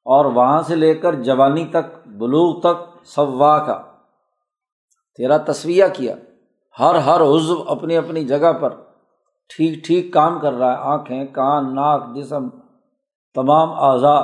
اور 0.05 0.25
وہاں 0.25 0.61
سے 0.61 0.75
لے 0.75 0.93
کر 0.95 1.15
جوانی 1.23 1.65
تک، 1.65 2.07
بلوغ 2.07 2.59
تک، 2.59 3.05
سوا 3.05 3.57
کا۔ 3.65 3.81
تیرا 5.19 5.37
تصویہ 5.37 5.85
کیا، 5.93 6.15
ہر 6.79 6.95
ہر 6.95 7.21
عزو 7.21 7.61
اپنی 7.63 7.97
اپنی 7.97 8.23
جگہ 8.25 8.53
پر۔ 8.53 8.86
ٹھیک 9.55 9.85
ٹھیک 9.85 10.13
کام 10.13 10.39
کر 10.39 10.53
رہا 10.53 10.71
ہے، 10.71 10.77
آنکھیں، 10.77 11.25
کان، 11.25 11.75
ناک، 11.75 12.15
جسم، 12.15 12.49
تمام 13.35 13.71
اعضا 13.71 14.15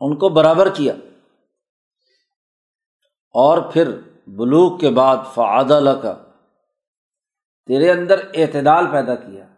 ان 0.00 0.16
کو 0.16 0.28
برابر 0.28 0.68
کیا۔ 0.74 0.94
اور 3.34 3.58
پھر 3.72 4.00
بلوک 4.26 4.80
کے 4.80 4.90
بعد 4.90 5.16
فعادہ 5.34 5.98
کا 6.02 6.14
تیرے 7.66 7.90
اندر 7.90 8.20
اعتدال 8.34 8.86
پیدا 8.90 9.14
کیا۔ 9.14 9.48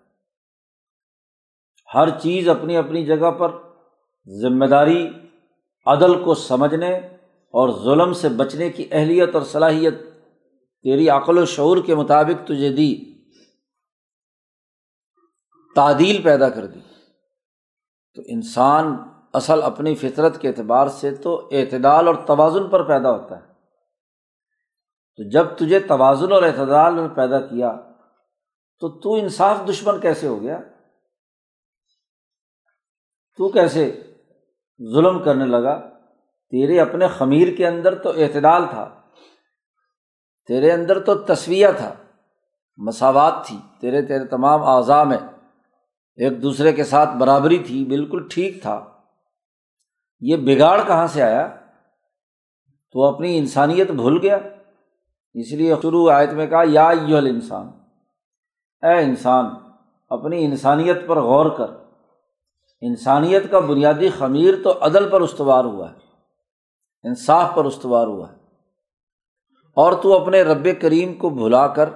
ہر 1.95 2.19
چیز 2.19 2.49
اپنی 2.49 2.77
اپنی 2.77 3.07
جگہ 3.07 3.31
پر 3.31 3.51
ذمہ 4.43 4.65
داری، 4.65 5.09
عدل 5.87 6.25
کو 6.25 6.35
سمجھنے 6.35 6.97
اور 7.29 7.69
ظلم 7.85 8.13
سے 8.13 8.29
بچنے 8.29 8.71
کی 8.71 8.89
اہلیت 8.91 9.35
اور 9.35 9.43
صلاحیت 9.43 9.95
تیری 10.83 11.09
عقل 11.09 11.39
و 11.39 11.45
شعور 11.45 11.77
کے 11.87 11.95
مطابق 11.95 12.47
تجھے 12.47 12.73
دی۔ 12.73 13.10
تعدیل 15.75 16.23
پیدا 16.23 16.49
کر 16.49 16.67
دی۔ 16.67 16.81
تو 18.15 18.23
انسان 18.27 18.97
اصل 19.33 19.63
اپنی 19.63 19.95
فطرت 19.95 20.41
کے 20.41 20.49
اعتبار 20.49 20.87
سے 20.87 21.17
تو 21.17 21.49
اعتدال 21.53 22.07
اور 22.07 22.15
توازن 22.15 22.71
پر 22.71 22.83
پیدا 22.83 23.11
ہوتا 23.11 23.37
ہے۔ 23.37 23.47
تو 25.17 25.31
جب 25.31 25.47
تجھے 25.57 25.81
توازن 25.81 26.33
اور 26.33 26.43
اعتدال 26.43 26.95
میں 26.95 27.09
پیدا 27.09 27.41
کیا، 27.41 27.77
تو 28.79 28.89
تو 28.89 29.15
انصاف 29.15 29.57
دشمن 29.69 30.01
کیسے 30.01 30.27
ہو 30.27 30.43
گیا؟ 30.43 30.61
تو 33.37 33.49
کیسے 33.49 34.13
ظلم 34.95 35.23
کرنے 35.23 35.47
لگا؟ 35.47 35.81
تیرے 36.51 36.81
اپنے 36.81 37.09
خمیر 37.09 37.57
کے 37.57 37.67
اندر 37.67 37.95
تو 37.95 38.11
اعتدال 38.11 38.63
تھا، 38.71 39.03
تیرے 40.47 40.73
اندر 40.73 41.01
تو 41.01 41.15
تصویہ 41.15 41.69
تھا، 41.77 41.95
مساوات 42.77 43.47
تھی، 43.47 43.59
تیرے 43.81 44.03
تیرے 44.03 44.27
تمام 44.27 44.63
اعضاء 44.63 45.05
میں 45.05 45.19
ایک 46.21 46.43
دوسرے 46.43 46.73
کے 46.73 46.85
ساتھ 46.85 47.11
برابری 47.17 47.59
تھی، 47.59 47.85
بالکل 47.85 48.29
ٹھیک 48.31 48.63
تھا۔ 48.63 48.85
یہ 50.21 50.37
بگاڑ 50.37 50.81
کہاں 50.87 51.07
سے 51.07 51.23
آیا؟ 51.23 51.49
تو 52.93 53.03
اپنی 53.03 53.39
انسانیت 53.39 53.91
بھول 53.91 54.19
گیا۔ 54.23 54.39
اس 55.35 55.53
لیے 55.53 55.75
شروع 55.83 56.11
آیت 56.11 56.31
میں 56.31 56.47
کہا، 56.47 56.63
یا 56.65 56.89
انسان 56.89 57.67
اے 58.83 59.05
انسان، 59.05 59.47
اپنی 60.11 60.45
انسانیت 60.45 60.97
پر 61.07 61.21
غور 61.21 61.47
کر۔ 61.47 61.67
انسانیت 62.81 63.51
کا 63.51 63.59
بنیادی 63.59 64.09
خمیر 64.09 64.55
تو 64.65 64.79
عدل 64.81 65.09
پر 65.09 65.21
استوار 65.21 65.65
ہوا 65.65 65.91
ہے، 65.91 65.97
انصاف 67.03 67.55
پر 67.55 67.65
استوار 67.65 68.07
ہوا 68.07 68.33
ہے۔ 68.33 68.37
اور 69.77 69.93
تو 69.93 70.23
اپنے 70.23 70.43
رب 70.43 70.69
کریم 70.81 71.15
کو 71.15 71.31
بھلا 71.31 71.67
کر 71.69 71.89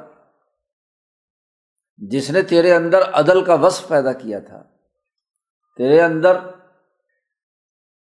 جس 1.97 2.31
نے 2.31 2.43
تیرے 2.43 2.75
اندر 2.75 3.03
عدل 3.03 3.45
کا 3.45 3.55
وصف 3.55 3.89
پیدا 3.89 4.13
کیا 4.13 4.39
تھا، 4.39 4.63
تیرے 5.77 6.01
اندر 6.03 6.37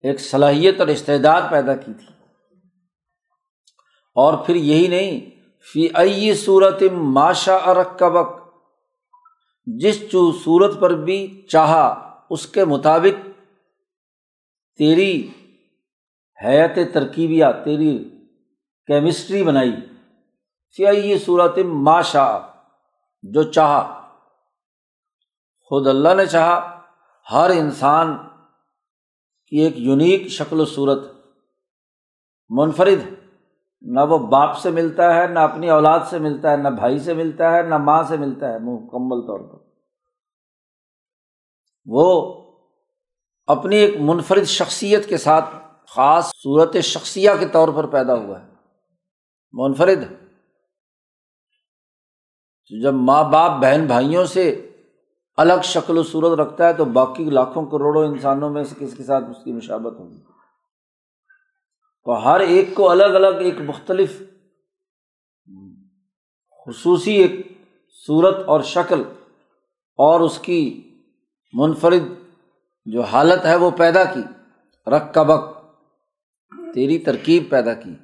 ایک 0.02 0.20
صلاحیت 0.20 0.80
اور 0.80 0.88
استعداد 0.88 1.42
پیدا 1.50 1.76
کی 1.76 1.92
تھی۔ 1.94 2.14
اور 4.14 4.46
پھر 4.46 4.54
یہی 4.54 4.88
نہیں، 4.88 5.30
فی 5.72 5.88
ائی 5.94 6.34
صورت 6.34 6.82
ماشا 6.92 7.56
ارکبک 7.56 8.40
جس 9.66 10.10
چو 10.10 10.32
صورت 10.32 10.80
پر 10.80 10.90
بھی 10.90 11.46
چاہا، 11.48 12.14
اس 12.30 12.46
کے 12.46 12.64
مطابق 12.64 13.28
تیری 14.78 15.30
حیت 16.44 16.94
ترکیبیہ، 16.94 17.44
تیری 17.64 18.10
کیمسٹری 18.86 19.42
بنائی۔ 19.42 19.72
فی 20.76 20.86
ائی 20.86 21.18
صورت 21.18 21.58
ماشا 21.58 22.47
جو 23.22 23.42
چاہا۔ 23.42 24.08
خود 25.60 25.86
اللہ 25.86 26.14
نے 26.14 26.26
چاہا۔ 26.26 26.80
ہر 27.32 27.50
انسان 27.50 28.16
کی 29.46 29.56
ایک 29.56 29.78
یونیک 29.78 30.28
شکل 30.28 30.60
و 30.60 30.64
صورت۔ 30.64 30.98
منفرد۔ 32.48 33.14
نہ 33.82 34.00
وہ 34.00 34.18
باپ 34.18 34.58
سے 34.58 34.70
ملتا 34.70 35.14
ہے، 35.14 35.26
نہ 35.26 35.38
اپنی 35.38 35.70
اولاد 35.70 36.00
سے 36.10 36.18
ملتا 36.18 36.50
ہے، 36.50 36.56
نہ 36.56 36.68
بھائی 36.68 36.98
سے 36.98 37.14
ملتا 37.14 37.52
ہے، 37.52 37.62
نہ 37.62 37.78
ماں 37.78 38.02
سے 38.02 38.16
ملتا 38.16 38.48
ہے۔ 38.48 38.58
مکمل 38.58 39.26
طور 39.26 39.40
پر۔ 39.40 39.64
وہ 41.86 42.42
اپنی 43.46 43.76
ایک 43.76 43.94
منفرد 44.00 44.44
شخصیت 44.44 45.08
کے 45.08 45.16
ساتھ 45.16 45.50
خاص 45.86 46.26
صورت 46.26 46.76
شخصیہ 46.76 47.30
کے 47.40 47.48
طور 47.48 47.68
پر 47.76 47.86
پیدا 47.86 48.14
ہوا 48.14 48.42
ہے۔ 48.42 48.46
منفرد۔ 49.52 50.27
جب 52.82 52.94
ماں 52.94 53.24
باپ، 53.24 53.62
بہن 53.62 53.86
بھائیوں 53.86 54.24
سے 54.24 54.70
الگ 55.36 55.60
شکل 55.62 55.98
و 55.98 56.02
صورت 56.02 56.38
رکھتا 56.38 56.68
ہے 56.68 56.72
تو 56.72 56.84
باقی 56.84 57.30
لاکھوں 57.30 57.66
کروڑوں 57.66 58.06
انسانوں 58.06 58.50
میں 58.50 58.64
سے 58.64 58.74
کس 58.78 58.96
کے 58.96 59.02
ساتھ 59.02 59.24
اس 59.24 59.36
کی 59.44 59.52
مشابت 59.52 59.98
ہوگی؟ 59.98 60.20
تو 62.04 62.24
ہر 62.24 62.40
ایک 62.40 62.68
کو 62.74 62.90
الگ 62.90 63.04
الگ 63.04 63.40
ایک 63.40 63.54
مختلف 63.60 64.22
خصوصی 66.66 67.12
ایک 67.12 67.58
صورت 68.06 68.36
اور 68.46 68.60
شکل 68.60 69.02
اور 69.96 70.20
اس 70.20 70.38
کی 70.38 70.90
منفرد 71.52 72.02
جو 72.86 73.02
حالت 73.02 73.44
ہے 73.44 73.56
وہ 73.56 73.70
پیدا 73.70 74.04
کی۔ 74.04 74.22
رق 74.86 75.14
کبک، 75.14 75.56
تیری 76.74 76.98
ترکیب 76.98 77.50
پیدا 77.50 77.74
کی۔ 77.74 77.94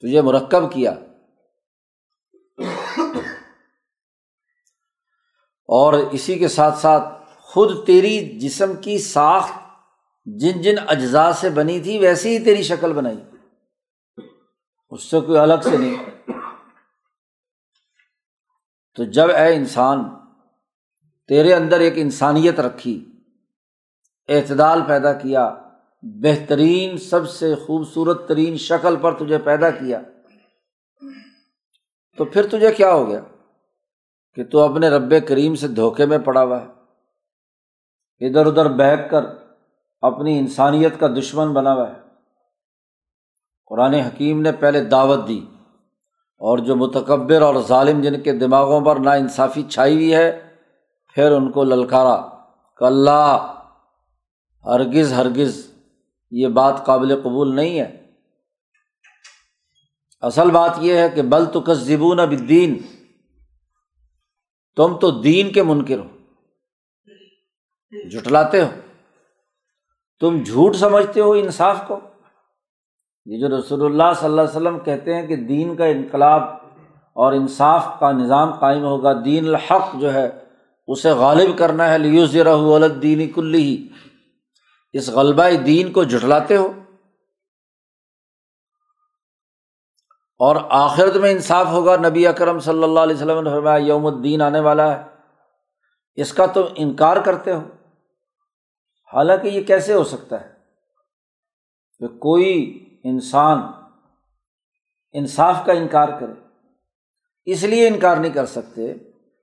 تجھے 0.00 0.22
مرکب 0.22 0.72
کیا۔ 0.72 0.94
اور 5.74 5.92
اسی 5.92 6.38
کے 6.38 6.48
ساتھ 6.48 6.78
ساتھ 6.78 7.04
خود 7.38 7.86
تیری 7.86 8.38
جسم 8.38 8.76
کی 8.76 8.98
ساخت 8.98 9.52
جن 10.24 10.62
جن 10.62 10.74
اجزاء 10.86 11.30
سے 11.30 11.50
بنی 11.50 11.80
تھی، 11.80 11.98
ویسی 11.98 12.38
ہی 12.38 12.44
تیری 12.44 12.62
شکل 12.62 12.92
بنائی۔ 12.92 13.20
اس 14.90 15.02
سے 15.02 15.20
کوئی 15.20 15.38
الگ 15.38 15.54
سے 15.62 15.76
نہیں۔ 15.76 15.96
تو 18.96 19.04
جب 19.04 19.30
اے 19.30 19.54
انسان، 19.54 20.04
تیرے 21.28 21.54
اندر 21.54 21.80
ایک 21.80 21.92
انسانیت 21.96 22.60
رکھی، 22.60 23.04
اعتدال 24.28 24.80
پیدا 24.86 25.12
کیا، 25.12 25.54
بہترین، 26.02 26.98
سب 26.98 27.30
سے 27.30 27.54
خوبصورت 27.54 28.28
ترین 28.28 28.56
شکل 28.56 28.96
پر 28.96 29.14
تجھے 29.14 29.38
پیدا 29.38 29.70
کیا، 29.70 30.00
تو 32.18 32.24
پھر 32.24 32.46
تجھے 32.46 32.72
کیا 32.72 32.92
ہو 32.92 33.08
گیا؟ 33.08 33.20
کہ 34.34 34.44
تو 34.44 34.60
اپنے 34.60 34.88
رب 34.88 35.14
کریم 35.28 35.54
سے 35.54 35.68
دھوکے 35.68 36.06
میں 36.06 36.18
پڑا 36.18 36.42
ہوا 36.42 36.62
ہے۔ 36.62 36.66
ادھر 38.26 38.46
ادھر 38.46 38.68
بہک 38.68 39.10
کر 39.10 39.24
اپنی 40.00 40.38
انسانیت 40.38 41.00
کا 41.00 41.06
دشمن 41.06 41.52
بنا 41.52 41.74
ہوا 41.74 41.88
ہے۔ 41.88 42.00
قرآن 43.66 43.94
حکیم 43.94 44.42
نے 44.42 44.52
پہلے 44.52 44.84
دعوت 44.84 45.28
دی 45.28 45.46
اور 46.38 46.58
جو 46.58 46.76
متکبر 46.76 47.42
اور 47.42 47.54
ظالم 47.68 48.00
جن 48.00 48.20
کے 48.20 48.32
دماغوں 48.32 48.80
پر 48.80 48.96
نا 48.96 49.12
انصافی 49.12 49.62
چھائی 49.62 49.94
ہوئی 49.94 50.14
ہے، 50.14 50.54
پھر 51.14 51.32
ان 51.32 51.52
کو 51.52 51.64
للکارا 51.64 52.28
کہ 52.78 52.84
اللہ 52.84 53.54
ہرگز 54.64 55.12
ہرگز، 55.12 55.70
یہ 56.30 56.48
بات 56.48 56.86
قابل 56.86 57.20
قبول 57.22 57.56
نہیں 57.56 57.80
ہے۔ 57.80 58.04
اصل 60.20 60.50
بات 60.50 60.70
یہ 60.78 60.94
ہے 60.94 61.08
کہ 61.08 61.22
بل 61.22 61.46
تو 61.46 61.60
کس 61.60 61.78
زبون 61.78 62.20
تم 64.76 64.98
تو 64.98 65.10
دین 65.10 65.52
کے 65.52 65.62
منکر 65.62 65.98
ہو۔ 65.98 66.08
جٹلاتے 68.10 68.62
ہو۔ 68.62 68.68
تم 70.20 70.42
جھوٹ 70.42 70.76
سمجھتے 70.76 71.20
ہو 71.20 71.32
انصاف 71.32 71.88
کو۔ 71.88 72.00
یہ 73.26 73.38
جو 73.38 73.58
رسول 73.58 73.84
اللہ 73.84 74.14
صلی 74.16 74.28
اللہ 74.28 74.40
علیہ 74.40 74.50
وسلم 74.50 74.78
کہتے 74.78 75.14
ہیں 75.14 75.26
کہ 75.26 75.36
دین 75.36 75.76
کا 75.76 75.84
انقلاب 75.84 76.42
اور 77.12 77.32
انصاف 77.32 77.86
کا 78.00 78.12
نظام 78.12 78.54
قائم 78.54 78.82
ہوگا، 78.82 79.12
دین 79.24 79.48
الحق 79.48 80.00
جو 80.00 80.14
ہے، 80.14 80.30
اسے 80.88 81.10
غالب 81.10 81.58
کرنا 81.58 81.90
ہے۔ 81.90 81.98
لیوز 81.98 82.36
رہ 82.36 82.88
دینی 83.02 83.26
کلی 83.26 83.62
ہی 83.62 83.88
اس 84.92 85.08
غلبہ 85.08 85.50
دین 85.66 85.92
کو 85.92 86.04
جٹلاتے 86.04 86.56
ہو۔ 86.56 86.72
اور 90.44 90.56
آخرت 90.70 91.16
میں 91.16 91.30
انصاف 91.30 91.66
ہوگا۔ 91.66 91.96
نبی 91.96 92.26
اکرم 92.26 92.58
صلی 92.58 92.82
اللہ 92.82 93.00
علیہ 93.00 93.16
وسلم 93.16 93.40
نے 93.40 93.50
فرمایا، 93.50 93.76
یوم 93.76 94.06
الدین 94.06 94.42
آنے 94.42 94.60
والا 94.60 94.98
ہے۔ 94.98 95.04
اس 96.14 96.32
کا 96.32 96.46
تم 96.46 96.62
انکار 96.74 97.16
کرتے 97.16 97.52
ہو۔ 97.52 97.62
حالانکہ 99.12 99.48
یہ 99.48 99.62
کیسے 99.62 99.94
ہو 99.94 100.04
سکتا 100.04 100.40
ہے؟ 100.40 100.52
کہ 101.98 102.08
کوئی 102.08 102.84
انسان 103.04 103.58
انصاف 105.12 105.56
کا 105.66 105.72
انکار 105.72 106.08
کرے۔ 106.20 106.32
اس 107.44 107.62
لیے 107.62 107.88
انکار 107.88 108.16
نہیں 108.16 108.32
کر 108.32 108.46
سکتے 108.46 108.94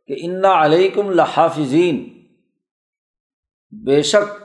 کہ 0.07 0.15
انا 0.19 0.65
علیکم 0.65 1.09
لحافظین 1.09 2.25
بے 3.85 4.01
شک 4.01 4.43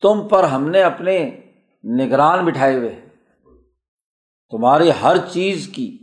تم 0.00 0.28
پر 0.28 0.44
ہم 0.44 0.68
نے 0.68 0.82
اپنے 0.82 1.40
نگران 1.84 2.44
بٹھائے 2.44 2.76
ہوئے 2.76 2.94
ہیں۔ 2.94 3.07
تمہاری 4.50 4.90
ہر 5.02 5.16
چیز 5.30 5.68
کی 5.68 5.98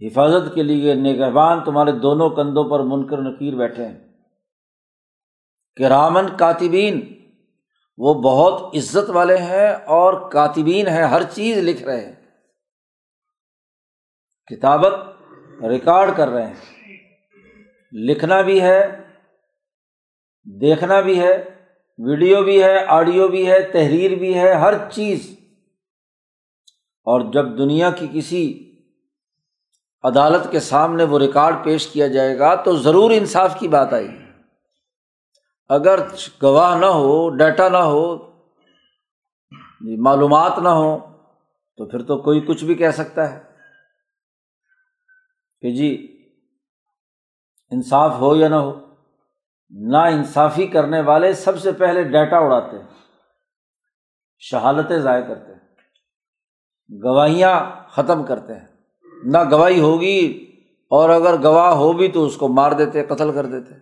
حفاظت 0.00 0.54
کے 0.54 0.62
لیے 0.62 0.94
نگہبان 0.94 1.64
تمہارے 1.64 1.92
دونوں 1.92 2.30
کندھوں 2.30 2.70
پر 2.70 2.80
منکر 2.80 3.18
نکیر 3.18 3.54
بیٹھے 3.54 3.86
ہیں۔ 3.86 4.08
کہ 5.76 5.84
رامن 5.84 6.36
کاتبین، 6.36 7.22
وہ 7.98 8.14
بہت 8.14 8.76
عزت 8.76 9.10
والے 9.10 9.36
ہیں 9.36 9.68
اور 9.70 10.30
کاتبین 10.30 10.86
ہیں، 10.86 11.02
ہر 11.02 11.22
چیز 11.22 11.58
لکھ 11.58 11.82
رہے 11.82 12.06
ہیں۔ 12.06 12.14
کتابت 14.46 14.92
ریکارڈ 15.62 16.10
کر 16.16 16.28
رہے 16.28 16.46
ہیں۔ 16.46 16.54
لکھنا 17.92 18.40
بھی 18.40 18.60
ہے، 18.60 19.02
دیکھنا 20.60 21.00
بھی 21.00 21.20
ہے، 21.20 21.44
ویڈیو 21.98 22.42
بھی 22.42 22.62
ہے، 22.62 22.84
آڈیو 22.86 23.28
بھی 23.28 23.50
ہے، 23.50 23.60
تحریر 23.60 24.14
بھی 24.14 24.38
ہے، 24.38 24.52
ہر 24.52 24.74
چیز۔ 24.90 25.37
اور 27.08 27.20
جب 27.20 27.58
دنیا 27.58 27.90
کی 27.90 28.08
کسی 28.12 28.70
عدالت 30.02 30.50
کے 30.50 30.60
سامنے 30.60 31.04
وہ 31.04 31.18
ریکارڈ 31.18 31.64
پیش 31.64 31.86
کیا 31.86 32.06
جائے 32.06 32.38
گا 32.38 32.54
تو 32.54 32.76
ضرور 32.76 33.10
انصاف 33.10 33.58
کی 33.58 33.68
بات 33.68 33.92
آئے 33.92 34.06
گی۔ 34.06 34.24
اگر 35.68 36.00
گواہ 36.42 36.78
نہ 36.78 36.86
ہو، 36.86 37.36
ڈیٹا 37.36 37.68
نہ 37.68 37.76
ہو، 37.76 38.16
معلومات 39.80 40.58
نہ 40.58 40.68
ہو 40.68 40.98
تو 41.76 41.90
پھر 41.90 42.02
تو 42.02 42.18
کوئی 42.18 42.40
کچھ 42.40 42.64
بھی 42.64 42.74
کہہ 42.74 42.90
سکتا 42.90 43.32
ہے۔ 43.32 43.42
کہ 45.60 45.70
جی 45.70 46.18
انصاف 47.70 48.14
ہو 48.18 48.36
یا 48.36 48.48
نہ 48.48 48.54
ہو، 48.54 48.80
نا 49.70 50.02
انصافی 50.04 50.66
کرنے 50.66 51.00
والے 51.00 51.32
سب 51.32 51.58
سے 51.58 51.72
پہلے 51.72 52.02
ڈیٹا 52.02 52.36
اڑاتے 52.38 52.78
ہیں 52.78 52.86
شہادتیں 54.38 54.98
ضائع 54.98 55.24
کرتے 55.28 55.52
ہیں۔ 55.52 55.67
گواہیاں 57.04 57.60
ختم 57.88 58.22
کرتے 58.22 58.54
ہیں۔ 58.54 58.66
نہ 59.24 59.38
گواہی 59.50 59.80
ہوگی 59.80 60.46
اور 60.90 61.10
اگر 61.10 61.42
گواہ 61.42 61.74
ہو 61.74 61.92
بھی 61.92 62.08
تو 62.08 62.24
اس 62.24 62.36
کو 62.36 62.48
مار 62.48 62.72
دیتے، 62.72 63.04
قتل 63.04 63.32
کر 63.32 63.46
دیتے۔ 63.46 63.74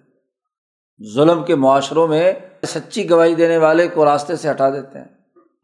ظلم 1.14 1.44
کے 1.44 1.54
معاشروں 1.54 2.08
میں 2.08 2.32
سچی 2.66 3.10
گواہی 3.10 3.34
دینے 3.34 3.58
والے 3.58 3.88
کو 3.88 4.04
راستے 4.04 4.36
سے 4.36 4.50
ہٹا 4.50 4.70
دیتے 4.70 4.98
ہیں۔ 4.98 5.04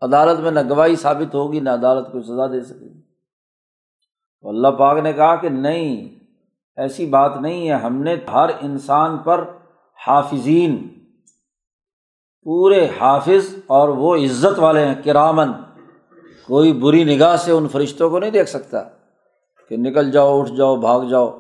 عدالت 0.01 0.41
میں 0.41 0.51
نہ 0.51 0.61
گواہی 0.69 0.97
ثابت 0.97 1.35
ہوگی، 1.35 1.61
نہ 1.61 1.71
عدالت 1.71 2.13
کو 2.13 2.23
سزا 2.23 2.47
دے 2.47 2.61
سکے 2.61 2.95
گی۔ 2.95 3.01
تو 4.43 4.49
اللہ 4.49 4.69
پاک 4.69 4.99
نے 4.99 5.13
کہا 5.13 5.37
کہ 5.37 5.49
نہیں، 5.49 6.19
ایسی 6.77 7.07
بات 7.07 7.37
نہیں 7.41 7.69
ہے۔ 7.69 7.75
ہم 7.75 8.03
نے 8.03 8.17
ہر 8.33 8.51
انسان 8.61 9.19
پر 9.19 9.45
حافظین، 10.07 10.89
پورے 12.43 12.89
حافظ 13.01 13.55
اور 13.67 13.89
وہ 13.89 14.17
عزت 14.17 14.59
والے 14.59 14.87
ہیں 14.87 14.95
کرامن 15.05 15.53
کوئی 16.47 16.73
بری 16.73 17.05
نگاہ 17.05 17.37
سے 17.37 17.53
ان 17.53 17.69
فرشتوں 17.69 18.11
کو 18.11 18.19
نہیں 18.19 18.31
دیکھ 18.31 18.49
سکتا 18.49 18.83
کہ 19.69 19.77
نکل 19.77 20.11
جاؤ، 20.11 20.41
اٹھ 20.41 20.53
جاؤ، 20.53 20.77
بھاگ 20.77 21.01
جاؤ۔ 21.01 21.39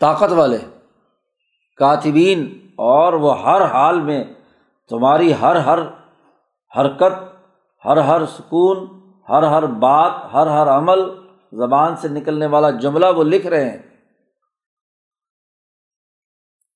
طاقت 0.00 0.32
والے، 0.32 0.58
کاتبین، 1.76 2.70
اور 2.76 3.12
وہ 3.12 3.42
ہر 3.42 3.62
حال 3.62 4.00
میں 4.00 4.24
تمہاری 4.88 5.34
ہر 5.40 5.56
ہر 5.56 5.78
حرکت، 6.78 7.36
ہر 7.84 7.96
ہر 7.96 8.26
سکون، 8.26 8.88
ہر 9.28 9.42
ہر 9.42 9.66
بات، 9.66 10.12
ہر 10.32 10.46
ہر 10.46 10.66
عمل 10.66 10.98
زبان 11.52 11.96
سے 11.96 12.08
نکلنے 12.08 12.46
والا 12.46 12.70
جملہ 12.70 13.06
وہ 13.16 13.24
لکھ 13.24 13.46
رہے 13.46 13.70
ہیں۔ 13.70 13.78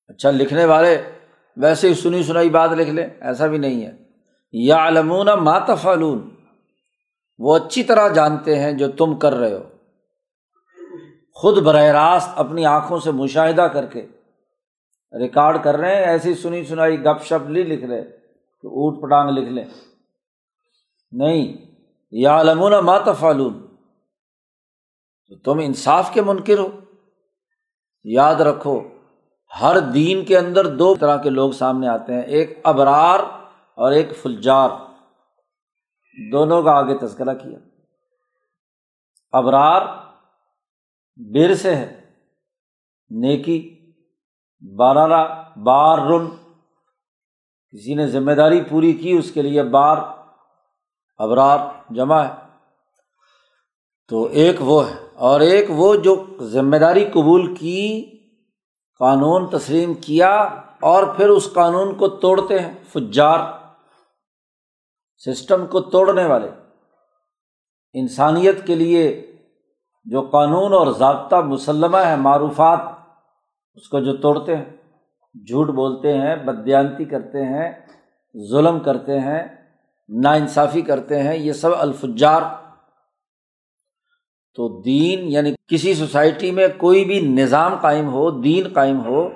اچھا 0.09 0.31
لکھنے 0.31 0.64
والے 0.64 1.11
ویسے 1.57 1.88
ہی 1.88 1.94
سنی 1.94 2.23
سنائی 2.23 2.51
بات 2.51 2.70
لکھ 2.70 2.90
لیں، 2.90 3.07
ایسا 3.20 3.46
بھی 3.46 3.59
نہیں 3.59 3.87
ہے۔ 3.87 4.10
یا 4.52 4.88
علمون 4.88 5.26
ماتفعلون 5.26 6.30
وہ 7.38 7.56
اچھی 7.56 7.84
طرح 7.84 8.08
جانتے 8.08 8.58
ہیں 8.58 8.72
جو 8.72 8.90
تم 8.90 9.18
کر 9.18 9.34
رہے 9.34 9.54
ہو۔ 9.54 9.62
خود 11.34 11.58
براہ 11.58 11.84
راست 11.84 12.30
اپنی 12.36 12.66
آنکھوں 12.66 12.98
سے 12.98 13.10
مشاہدہ 13.10 13.62
کر 13.62 13.86
کے 13.86 14.06
ریکارڈ 15.18 15.62
کر 15.62 15.76
رہے 15.76 15.96
ہیں، 15.96 16.02
ایسی 16.02 16.34
سنی 16.34 16.64
سنائی، 16.64 17.04
گپ 17.04 17.24
شپ 17.24 17.50
نہیں 17.50 17.64
لکھ 17.64 17.84
رہے 17.84 18.02
کہ 18.62 18.66
اوٹ 18.66 19.02
پٹانگ 19.02 19.30
لکھ 19.30 19.52
لیں۔ 19.52 19.64
نہیں 21.12 21.56
یا 22.10 22.40
علمون 22.40 22.72
ماتفعلون 22.72 23.66
تو 25.28 25.36
تم 25.36 25.60
انصاف 25.62 26.12
کے 26.12 26.22
منکر 26.22 26.58
ہو۔ 26.58 26.68
یاد 28.04 28.34
رکھو، 28.34 28.80
ہر 29.60 29.78
دین 29.78 30.24
کے 30.24 30.38
اندر 30.38 30.66
دو 30.66 30.94
طرح 30.94 31.16
کے 31.16 31.30
لوگ 31.30 31.50
سامنے 31.50 31.88
آتے 31.88 32.14
ہیں۔ 32.14 32.22
ایک 32.22 32.58
ابرار 32.64 33.39
اور 33.74 33.92
ایک 33.92 34.16
فلجار۔ 34.22 34.68
دونوں 36.33 36.62
کا 36.62 36.70
آگے 36.70 36.98
تذکرہ 36.98 37.35
کیا۔ 37.35 37.59
ابرار 39.33 39.83
بیر 41.16 41.54
سے 41.54 41.76
ہے۔ 41.76 42.12
نیکی 43.11 43.92
بارہ 44.78 45.42
بار 45.56 45.98
رن 45.98 46.28
کسی 47.70 47.94
نے 47.94 48.06
ذمہ 48.06 48.33
داری 48.33 48.61
پوری 48.70 48.92
کی 48.92 49.12
اس 49.12 49.33
کے 49.33 49.42
لیے 49.42 49.62
بار 49.62 49.96
ابرار 51.18 51.59
جمع 51.90 52.20
ہے۔ 52.20 52.35
تو 54.09 54.24
ایک 54.24 54.56
وہ 54.61 54.90
ہے۔ 54.90 55.09
اور 55.14 55.40
ایک 55.40 55.66
وہ 55.68 55.96
جو 55.96 56.24
ذمہ 56.40 56.76
داری 56.76 57.04
قبول 57.04 57.54
کی، 57.54 58.11
قانون 58.98 59.50
تسلیم 59.50 59.94
کیا 59.94 60.37
اور 60.80 61.04
پھر 61.16 61.28
اس 61.28 61.52
قانون 61.52 61.94
کو 61.94 62.09
توڑتے 62.09 62.59
ہیں۔ 62.59 62.74
فجار۔ 62.92 63.60
سسٹم 65.24 65.66
کو 65.66 65.80
توڑنے 65.80 66.26
والے۔ 66.26 66.48
انسانیت 67.92 68.66
کے 68.66 68.74
لیے 68.74 69.33
جو 70.04 70.20
قانون 70.20 70.72
اور 70.72 70.87
ضابطہ 70.87 71.37
مسلمہ 71.37 71.96
ہے، 71.96 72.16
معروفات، 72.16 72.78
اس 73.74 73.88
کو 73.88 74.00
جو 74.00 74.16
توڑتے 74.16 74.56
ہیں، 74.56 74.64
جھوٹ 75.35 75.68
بولتے 75.68 76.18
ہیں 76.18 76.37
بدیانتی 76.37 77.04
کرتے 77.04 77.44
ہیں، 77.44 77.72
ظلم 78.50 78.80
کرتے 78.80 79.20
ہیں 79.20 79.42
نا 80.09 80.33
انصافی 80.33 80.83
کرتے 80.83 81.22
ہیں، 81.22 81.37
یہ 81.37 81.52
سب 81.52 81.70
الفجار۔ 81.78 82.42
تو 84.54 84.80
دین 84.83 85.28
یعنی 85.28 85.54
کسی 85.68 85.94
سوسائٹی 85.94 86.50
میں 86.50 86.68
کوئی 86.76 87.04
بھی 87.04 87.20
نظام 87.20 87.74
قائم 87.80 88.09
ہو، 88.09 88.30
دین 88.30 88.68
قائم 88.74 89.04
ہو، 89.04 89.28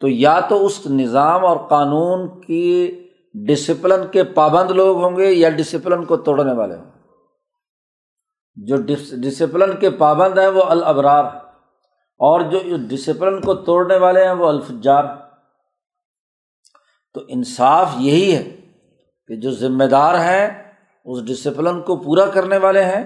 تو 0.00 0.08
یا 0.08 0.40
تو 0.40 0.66
اس 0.66 0.86
نظام 0.86 1.44
اور 1.44 1.56
قانون 1.56 2.40
کی 2.40 3.04
ڈسپلن 3.34 4.08
کے 4.12 4.24
پابند 4.24 4.70
لوگ 4.70 5.04
ہوں 5.04 5.16
گے 5.16 5.32
یا 5.32 5.48
ڈسپلن 5.50 6.04
کو 6.04 6.16
توڑنے 6.16 6.52
والے 6.52 6.76
ہوں 6.76 6.84
گے؟ 6.84 6.98
جو 8.56 8.76
ڈسپلن 9.20 9.76
کے 9.76 9.90
پابند 9.90 10.38
ہیں 10.38 10.48
وہ 10.48 10.62
الابرار 10.62 11.24
اور 12.20 12.40
جو 12.40 12.58
ڈسپلن 12.88 13.40
کو 13.40 13.54
توڑنے 13.54 13.96
والے 13.96 14.24
ہیں 14.24 14.32
وہ 14.32 14.48
الفجار 14.48 15.04
تو 17.14 17.20
انصاف 17.28 17.88
یہی 17.98 18.36
ہے 18.36 18.56
کہ 19.26 19.36
جو 19.36 19.50
ذمہ 19.50 19.84
دار 19.84 20.14
ہیں، 20.14 20.72
اس 21.04 21.24
ڈسپلن 21.26 21.82
کو 21.82 21.96
پورا 21.96 22.26
کرنے 22.26 22.56
والے 22.56 22.84
ہیں۔ 22.84 23.04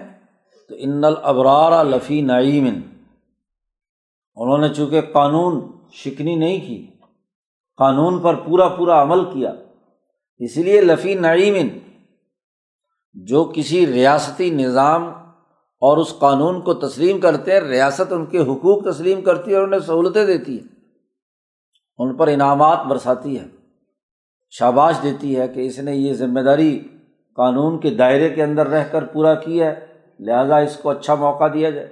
تو 0.68 0.74
ان 0.78 1.04
الابرار 1.04 1.84
لفی 1.84 2.20
نعیمن 2.20 2.80
انہوں 4.34 4.58
نے 4.58 4.68
چونکہ 4.68 5.00
قانون 5.00 5.60
شکنی 5.92 6.34
نہیں 6.34 6.60
کی، 6.60 6.86
قانون 7.76 8.22
پر 8.22 8.34
پورا 8.34 8.68
پورا 8.68 9.02
عمل 9.02 9.24
کیا 9.24 9.52
اس 10.44 10.56
لیے 10.56 10.80
لفی 10.80 11.14
نعیمن 11.14 11.68
جو 13.14 13.52
کسی 13.54 13.86
ریاستی 13.86 14.50
نظام 14.50 15.04
اور 15.80 15.96
اس 15.96 16.14
قانون 16.18 16.60
کو 16.60 16.74
تسلیم 16.74 17.20
کرتے 17.20 17.52
ہیں، 17.52 17.60
ریاست 17.60 18.12
ان 18.12 18.26
کے 18.26 18.38
حقوق 18.38 18.84
تسلیم 18.84 19.22
کرتی 19.22 19.50
ہے 19.50 19.56
اور 19.56 19.64
انہیں 19.64 19.80
سہولتیں 19.80 20.26
دیتی 20.26 20.58
ہے 20.58 20.64
ان 21.98 22.16
پر 22.16 22.28
انعامات 22.28 22.78
برساتی 22.86 23.38
ہے، 23.38 23.46
شاباش 24.50 24.94
دیتی 25.02 25.38
ہے 25.38 25.48
کہ 25.48 25.66
اس 25.66 25.78
نے 25.78 25.96
یہ 25.96 26.14
ذمہ 26.14 26.40
داری 26.40 26.88
قانون 27.36 27.80
کے 27.80 27.90
دائرے 27.90 28.30
کے 28.30 28.42
اندر 28.42 28.66
رہ 28.66 28.84
کر 28.90 29.04
پورا 29.04 29.34
کیا 29.34 29.66
ہے، 29.66 29.86
لہٰذا 30.20 30.56
اس 30.56 30.76
کو 30.82 30.90
اچھا 30.90 31.14
موقع 31.14 31.48
دیا 31.54 31.70
جائے۔ 31.70 31.86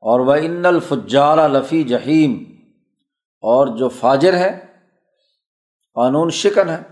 اور 0.00 0.20
وہ 0.20 0.34
ان 0.34 0.66
الفجار 0.66 1.48
لفی 1.48 1.82
جہیم 1.82 2.44
اور 3.40 3.66
جو 3.66 3.88
فاجر 3.88 4.34
ہے، 4.34 4.60
قانون 5.94 6.30
شکن 6.30 6.68
ہے۔ 6.68 6.91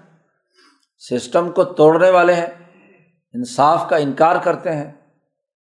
سسٹم 1.00 1.50
کو 1.50 1.64
توڑنے 1.64 2.10
والے 2.10 2.34
ہیں، 2.34 2.46
انصاف 3.34 3.88
کا 3.88 3.96
انکار 3.96 4.36
کرتے 4.44 4.76
ہیں 4.76 4.92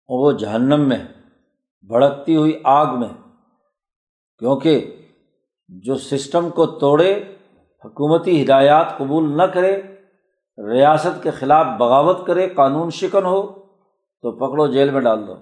وہ 0.09 0.33
جہنم 0.33 0.89
میں 0.89 0.99
بھڑکتی 1.83 2.37
ہوئی 2.37 2.61
آگ 2.65 2.99
میں۔ 2.99 3.09
کیونکہ 4.39 5.07
جو 5.69 5.95
سسٹم 5.95 6.51
کو 6.51 6.67
توڑے، 6.67 7.37
حکومتی 7.85 8.45
ہدایات 8.45 8.99
قبول 8.99 9.37
نہ 9.37 9.43
کرے، 9.43 9.83
ریاست 10.59 11.23
کے 11.23 11.31
خلاف 11.31 11.67
بغاوت 11.67 12.27
کرے، 12.27 12.49
قانون 12.49 12.91
شکن 12.91 13.27
ہو، 13.27 13.43
تو 14.21 14.33
پکڑو، 14.33 14.67
جیل 14.67 14.91
میں 14.91 15.01
ڈال 15.01 15.27
دو، 15.27 15.35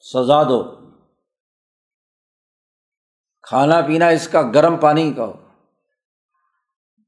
سزا 0.00 0.42
دو۔ 0.42 0.62
کھانا 3.42 3.80
پینا 3.80 4.08
اس 4.08 4.28
کا 4.28 4.42
گرم 4.42 4.76
پانی 4.76 5.12
کا 5.12 5.24
ہو 5.24 5.32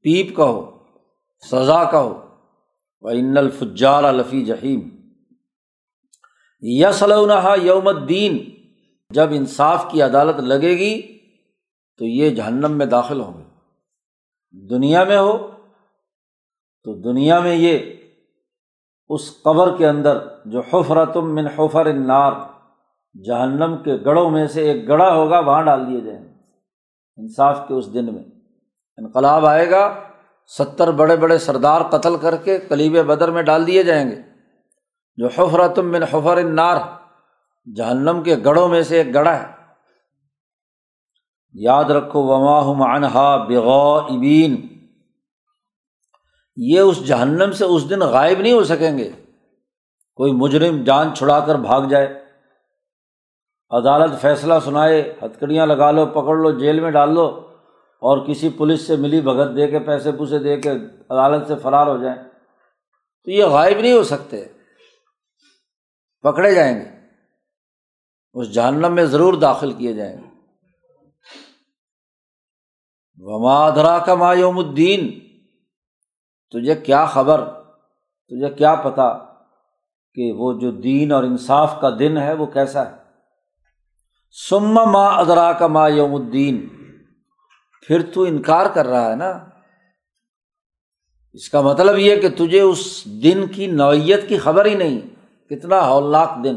پیپ 0.01 0.35
کا 0.35 0.43
ہو 0.43 0.72
سزا 1.49 1.83
کا 1.83 1.99
ہو 2.01 2.21
و 3.01 3.07
ان 3.07 3.37
الفجار 3.37 4.03
الفی 4.03 4.45
جہیم 4.45 4.89
یسلح 6.61 7.55
یوم 7.61 7.87
الدین 7.87 8.37
جب 9.09 9.29
انصاف 9.31 9.91
کی 9.91 10.01
عدالت 10.01 10.39
لگے 10.39 10.71
گی، 10.71 11.01
تو 11.97 12.05
یہ 12.05 12.29
جہنم 12.29 12.71
میں 12.71 12.85
داخل 12.85 13.21
ہوں 13.21 13.37
گے۔ 13.37 13.43
دنیا 14.69 15.03
میں 15.03 15.17
ہو، 15.17 15.37
تو 16.83 16.93
دنیا 16.93 17.39
میں 17.39 17.55
یہ، 17.55 17.79
اس 19.09 19.41
قبر 19.43 19.77
کے 19.77 19.87
اندر 19.87 20.17
جو 20.45 20.61
حفرتم 20.73 21.35
من 21.35 21.47
حفر 21.47 21.85
النار، 21.85 22.33
جہنم 23.25 23.75
کے 23.83 23.95
گڑھوں 24.05 24.29
میں 24.29 24.47
سے 24.47 24.71
ایک 24.71 24.87
گڑھا 24.87 25.15
ہوگا، 25.15 25.39
وہاں 25.39 25.63
ڈال 25.63 25.87
دیے 25.87 26.01
جائیں 26.01 26.33
انصاف 27.17 27.59
کے 27.67 27.73
اس 27.73 27.93
دن 27.93 28.13
میں۔ 28.15 28.23
انقلاب 28.97 29.45
آئے 29.45 29.69
گا 29.71 30.12
ستر 30.47 30.91
بڑے 30.91 31.15
بڑے 31.15 31.37
سردار 31.37 31.81
قتل 31.81 32.17
کر 32.17 32.35
کے 32.35 32.57
کلیب 32.57 33.05
بدر 33.05 33.31
میں 33.31 33.43
ڈال 33.43 33.67
دیے 33.67 33.83
جائیں 33.83 34.11
گے۔ 34.11 34.21
جو 35.17 35.27
حفرتم 35.27 35.91
من 35.91 36.03
حفر 36.03 36.37
النار، 36.37 36.77
جہنم 37.75 38.23
کے 38.23 38.35
گڑھوں 38.45 38.67
میں 38.67 38.81
سے 38.81 38.97
ایک 38.97 39.13
گڑھا 39.13 39.43
ہے۔ 39.43 39.51
یاد 41.53 41.83
رکھو، 41.83 42.23
وما 42.23 42.73
معنہا 42.73 43.35
بغین 43.37 44.67
یہ 46.55 46.79
اس 46.79 47.07
جہنم 47.07 47.51
سے 47.51 47.65
اس 47.65 47.89
دن 47.89 47.99
غائب 47.99 48.39
نہیں 48.39 48.53
ہو 48.53 48.63
سکیں 48.63 48.97
گے۔ 48.97 49.11
کوئی 50.15 50.31
مجرم 50.31 50.83
جان 50.83 51.15
چھڑا 51.15 51.39
کر 51.39 51.55
بھاگ 51.55 51.81
جائے۔ 51.81 52.23
عدالت 53.69 54.21
فیصلہ 54.21 54.53
سنائے 54.65 55.13
ہتکڑیاں 55.21 55.65
لگا 55.65 55.91
لو، 55.91 56.05
پکڑ 56.05 56.37
لو، 56.37 56.59
جیل 56.59 56.79
میں 56.79 56.91
ڈال 56.91 57.13
لو۔ 57.13 57.42
اور 58.03 58.27
کسی 58.27 58.49
پولیس 58.49 58.87
سے 58.87 58.95
ملی 58.95 59.21
بھگت 59.21 59.55
دے 59.55 59.67
کے 59.67 59.79
پیسے 59.79 60.11
پوسے 60.11 60.39
دے 60.39 60.61
کے 60.61 60.71
عدالت 61.09 61.47
سے 61.47 61.55
فرار 61.55 61.87
ہو 61.87 61.97
جائیں 61.97 62.23
تو 63.23 63.31
یہ 63.31 63.45
غائب 63.45 63.79
نہیں 63.79 63.93
ہو 63.93 64.03
سکتے، 64.03 64.43
پکڑے 66.23 66.53
جائیں 66.55 66.75
گے، 66.75 66.89
اس 68.33 68.53
جہنم 68.53 68.95
میں 68.95 69.05
ضرور 69.05 69.33
داخل 69.33 69.71
کیے 69.71 69.93
جائیں 69.93 70.17
گے۔ 70.17 70.27
ومادرا 73.21 73.97
کا 73.99 74.15
مایوم 74.15 74.57
الدین 74.57 75.09
تجھے 76.53 76.75
کیا 76.75 77.05
خبر؟ 77.05 77.45
تجھے 78.31 78.49
کیا 78.49 78.75
پتا 78.75 79.07
کہ 80.13 80.31
وہ 80.31 80.53
جو 80.59 80.71
دین 80.71 81.11
اور 81.11 81.23
انصاف 81.23 81.81
کا 81.81 81.89
دن 81.99 82.17
ہے 82.17 82.33
وہ 82.33 82.45
کیسا 82.45 82.85
ہے؟ 82.85 82.95
سما 84.35 84.83
ما 84.85 85.07
ادرا 85.07 85.51
کا 85.53 85.67
ما 85.67 85.87
یوم 85.87 86.15
الدین 86.15 86.67
پھر 87.87 88.11
تو 88.13 88.23
انکار 88.23 88.65
کر 88.73 88.87
رہا 88.87 89.11
ہے 89.11 89.15
نا۔ 89.15 89.45
اس 91.33 91.49
کا 91.49 91.61
مطلب 91.61 91.97
یہ 91.97 92.15
کہ 92.15 92.29
تجھے 92.29 92.61
اس 92.61 93.05
دن 93.05 93.47
کی 93.47 93.67
نوعیت 93.67 94.29
کی 94.29 94.37
خبر 94.37 94.65
ہی 94.65 94.75
نہیں، 94.75 95.01
کتنا 95.49 95.89
ہولناک 95.89 96.31
دن۔ 96.43 96.55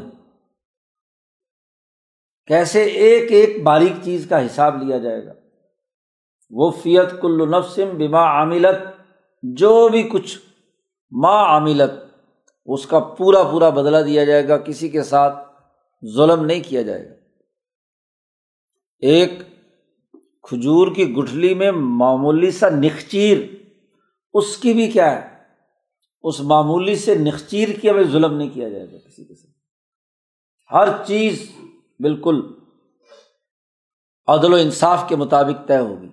کیسے 2.47 2.83
ایک 2.83 3.33
ایک 3.33 3.63
باریک 3.63 3.93
چیز 4.05 4.27
کا 4.29 4.47
حساب 4.47 4.83
لیا 4.83 4.99
جائے 4.99 5.27
گا۔ 5.27 5.33
وہ 6.51 6.71
فیت 6.71 7.21
کل 7.21 7.51
نفسم 7.51 7.99
بما 7.99 8.23
عاملت 8.25 9.01
جو 9.43 9.89
بھی 9.89 10.03
کچھ 10.03 10.39
ماں 11.11 11.45
عاملت 11.45 11.91
اس 12.67 12.87
کا 12.87 12.99
پورا 12.99 13.43
پورا 13.43 13.69
بدلا 13.69 14.01
دیا 14.01 14.25
جائے 14.25 14.49
گا، 14.49 14.57
کسی 14.57 14.89
کے 14.89 15.03
ساتھ 15.03 15.39
ظلم 16.17 16.45
نہیں 16.45 16.61
کیا 16.67 16.83
جائے 16.83 17.09
گا۔ 17.09 17.15
ایک 18.99 19.31
کھجور 20.49 20.95
کی 20.95 21.15
گٹھلی 21.15 21.55
میں 21.55 21.73
معمولی 21.73 22.51
سا 22.51 22.69
نخچیر، 22.69 23.39
اس 24.35 24.57
کی 24.57 24.73
بھی 24.73 24.91
کیا 24.91 25.11
ہے؟ 25.13 25.37
اس 26.23 26.41
معمولی 26.41 26.97
سے 26.97 27.15
نخچیر 27.15 27.69
کی 27.81 27.91
ہمیں 27.91 28.05
ظلم 28.05 28.37
نہیں 28.37 28.51
کیا 28.51 28.69
جائے 28.69 28.93
گا 28.93 28.97
کسی 29.09 29.25
کے 29.25 29.35
ساتھ 29.35 29.57
ہر 30.73 31.05
چیز 31.07 31.53
بالکل 32.01 32.41
عدل 34.27 34.53
و 34.53 34.57
انصاف 34.57 35.09
کے 35.09 35.17
مطابق 35.17 35.69
طے 35.69 35.79
ہوگی۔ 35.79 36.09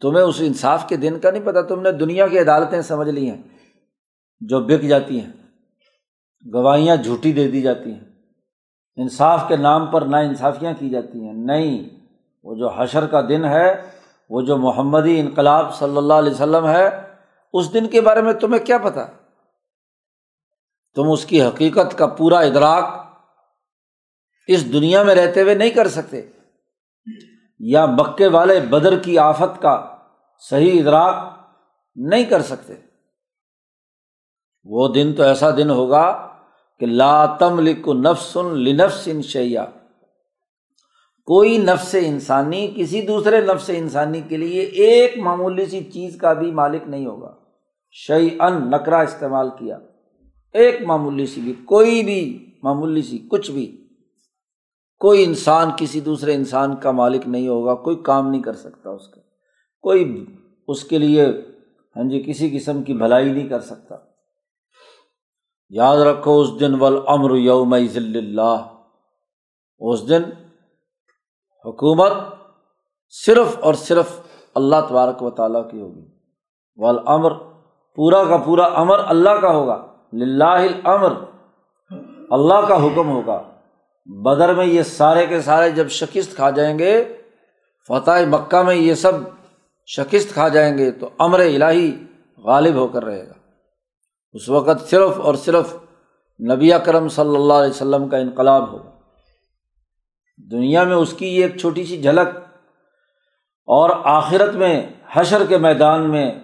تمہیں 0.00 0.24
اس 0.24 0.36
انصاف 0.38 0.88
کے 0.88 0.96
دن 0.96 1.18
کا 1.18 1.30
نہیں 1.30 1.46
پتا 1.46 1.62
تم 1.62 1.80
نے 1.80 1.92
دنیا 1.92 2.26
کی 2.26 2.38
عدالتیں 2.38 2.82
سمجھ 2.82 3.08
لی 3.08 3.30
ہیں، 3.30 3.42
جو 4.40 4.60
بک 4.60 4.82
جاتی 4.82 5.20
ہیں، 5.20 5.32
گواہیاں 6.52 6.96
جھوٹی 6.96 7.32
دے 7.32 7.50
دی 7.50 7.60
جاتی 7.60 7.90
ہیں۔ 7.90 8.04
انصاف 8.96 9.42
کے 9.48 9.56
نام 9.56 9.86
پر 9.86 10.02
نا 10.02 10.18
انصافیاں 10.18 10.72
کی 10.78 10.90
جاتی 10.90 11.18
ہیں۔ 11.20 11.32
نہیں 11.32 11.99
وہ 12.42 12.54
جو 12.54 12.68
حشر 12.68 13.06
کا 13.06 13.20
دن 13.20 13.44
ہے، 13.44 13.90
وہ 14.30 14.42
جو 14.42 14.56
محمدی 14.56 15.20
انقلاب 15.20 15.74
صلی 15.74 15.96
اللہ 15.96 16.14
علیہ 16.14 16.32
وسلم 16.32 16.68
ہے، 16.68 17.12
اس 17.52 17.74
دن 17.74 17.88
کے 17.88 18.00
بارے 18.00 18.22
میں 18.22 18.32
تمہیں 18.32 18.66
کیا 18.66 18.78
پتا 18.78 19.06
تم 20.94 21.10
اس 21.10 21.24
کی 21.24 21.42
حقیقت 21.42 21.98
کا 21.98 22.06
پورا 22.06 22.38
ادراک 22.38 22.84
اس 24.46 24.72
دنیا 24.72 25.02
میں 25.02 25.14
رہتے 25.14 25.42
ہوئے 25.42 25.54
نہیں 25.54 25.70
کر 25.70 25.88
سکتے۔ 25.88 26.22
یا 27.58 27.86
مکے 27.86 28.26
والے 28.26 28.60
بدر 28.60 28.98
کی 28.98 29.18
آفت 29.18 29.62
کا 29.62 29.96
صحیح 30.50 30.80
ادراک 30.80 31.14
نہیں 31.96 32.24
کر 32.24 32.42
سکتے۔ 32.42 32.74
وہ 34.64 34.88
دن 34.88 35.12
تو 35.16 35.22
ایسا 35.22 35.50
دن 35.50 35.70
ہوگا 35.70 36.36
کہ 36.80 36.86
لاتم 36.86 37.60
لک 37.60 37.88
نفس 37.88 38.36
لنفس 38.36 39.08
ان 39.12 39.22
شیا 39.22 39.64
کوئی 41.30 41.58
نفس 41.58 41.96
انسانی، 42.00 42.70
کسی 42.76 43.02
دوسرے 43.02 43.40
نفس 43.40 43.70
انسانی 43.74 44.20
کے 44.28 44.36
لیے 44.36 44.62
ایک 44.62 45.18
معمولی 45.18 45.66
سی 45.66 45.84
چیز 45.84 46.16
کا 46.16 46.32
بھی 46.32 46.50
مالک 46.50 46.82
نہیں 46.86 47.06
ہوگا۔ 47.06 47.34
شعی 47.90 48.28
ان 48.40 48.70
نکرا 48.70 49.00
استعمال 49.00 49.50
کیا۔ 49.58 49.78
ایک 50.52 50.82
معمولی 50.82 51.26
سی 51.26 51.40
بھی، 51.40 51.52
کوئی 51.64 52.02
بھی 52.02 52.46
معمولی 52.62 53.02
سی، 53.02 53.18
کچھ 53.30 53.50
بھی۔ 53.50 53.88
کوئی 54.98 55.24
انسان، 55.24 55.68
کسی 55.76 56.00
دوسرے 56.00 56.34
انسان 56.34 56.76
کا 56.76 56.90
مالک 56.90 57.28
نہیں 57.28 57.48
ہوگا، 57.48 57.74
کوئی 57.74 57.96
کام 57.96 58.30
نہیں 58.30 58.42
کر 58.42 58.52
سکتا 58.52 58.90
اس 58.90 59.08
کا۔ 59.08 59.20
کوئی 59.82 60.24
اس 60.68 60.84
کے 60.84 60.98
لیے 60.98 61.26
ہاں 61.96 62.08
جی 62.08 62.22
کسی 62.26 62.58
قسم 62.58 62.82
کی 62.82 62.92
بھلائی 62.94 63.32
نہیں 63.32 63.48
کر 63.48 63.60
سکتا۔ 63.60 63.94
یاد 65.68 65.96
رکھو 65.96 66.40
اس 66.40 66.60
دن 66.60 66.74
ول 66.80 66.98
امر 67.06 67.34
یوم 67.34 67.76
ذل 67.78 68.16
اللہ 68.16 68.78
اس 69.78 70.08
دن 70.08 70.22
حکومت 71.66 72.12
صرف 73.26 73.58
اور 73.60 73.74
صرف 73.74 74.20
اللہ 74.54 74.76
تبارک 74.88 75.22
و 75.22 75.30
تعالیٰ 75.30 75.70
کی 75.70 75.80
ہوگی۔ 75.80 76.06
ول 76.76 76.98
امر 77.06 77.32
پورا 77.96 78.24
کا 78.24 78.36
پورا 78.36 78.64
امر 78.64 78.98
اللہ 78.98 79.30
کا 79.30 79.50
ہوگا۔ 79.50 79.86
امر 80.84 81.12
اللہ 82.30 82.66
کا 82.68 82.84
حکم 82.84 83.08
ہوگا۔ 83.08 83.42
بدر 84.06 84.54
میں 84.54 84.66
یہ 84.66 84.82
سارے 84.82 85.26
کے 85.26 85.42
سارے 85.42 85.70
جب 85.70 85.88
شکست 85.88 86.36
کھا 86.36 86.50
جائیں 86.50 86.78
گے، 86.78 87.16
فتح 87.88 88.26
مکہ 88.28 88.62
میں 88.62 88.74
یہ 88.74 88.94
سب 88.94 89.12
شکست 89.86 90.32
کھا 90.32 90.48
جائیں 90.48 90.78
گے، 90.78 90.90
تو 90.90 91.08
امر 91.18 91.40
الہی 91.40 92.06
غالب 92.38 92.74
ہو 92.74 92.88
کر 92.88 93.04
رہے 93.04 93.28
گا۔ 93.28 93.32
اس 94.32 94.48
وقت 94.48 94.90
صرف 94.90 95.20
اور 95.20 95.34
صرف 95.34 95.76
نبی 96.52 96.70
کرم 96.84 97.08
صلی 97.08 97.36
اللہ 97.36 97.52
علیہ 97.52 97.70
وسلم 97.70 98.08
کا 98.08 98.16
انقلاب 98.16 98.72
ہوگا۔ 98.72 98.99
دنیا 100.50 100.84
میں 100.84 100.96
اس 100.96 101.12
کی 101.12 101.36
یہ 101.36 101.42
ایک 101.42 101.56
چھوٹی 101.56 101.84
سی 101.84 102.02
جھلک 102.02 102.28
اور 103.66 103.90
آخرت 104.04 104.54
میں 104.54 104.86
حشر 105.12 105.46
کے 105.46 105.58
میدان 105.58 106.10
میں 106.10 106.34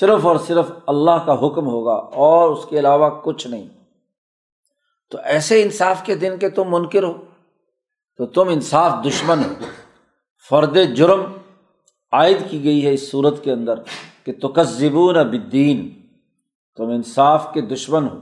صرف 0.00 0.26
اور 0.26 0.36
صرف 0.36 0.72
اللہ 0.86 1.24
کا 1.26 1.32
حکم 1.32 1.66
ہوگا 1.66 1.92
اور 1.92 2.50
اس 2.50 2.66
کے 2.70 2.78
علاوہ 2.78 3.10
کچھ 3.24 3.46
نہیں۔ 3.46 3.68
تو 5.10 5.18
ایسے 5.24 5.62
انصاف 5.62 6.02
کے 6.04 6.14
دن 6.14 6.38
کے 6.38 6.50
تم 6.50 6.64
منکر 6.68 7.02
ہو، 7.02 7.24
تو 8.16 8.26
تم 8.26 8.48
انصاف 8.48 9.06
دشمن 9.06 9.38
ہو۔ 9.38 9.64
فرد 10.48 10.78
جرم 10.94 11.22
عائد 12.12 12.50
کی 12.50 12.64
گئی 12.64 12.86
ہے 12.86 12.92
اس 12.92 13.10
صورت 13.10 13.44
کے 13.44 13.52
اندر 13.52 13.74
کہ 14.24 14.32
تو 14.32 14.48
بدین 15.24 15.90
تم 16.76 16.88
انصاف 16.88 17.52
کے 17.54 17.60
دشمن 17.60 18.08
ہو۔ 18.08 18.16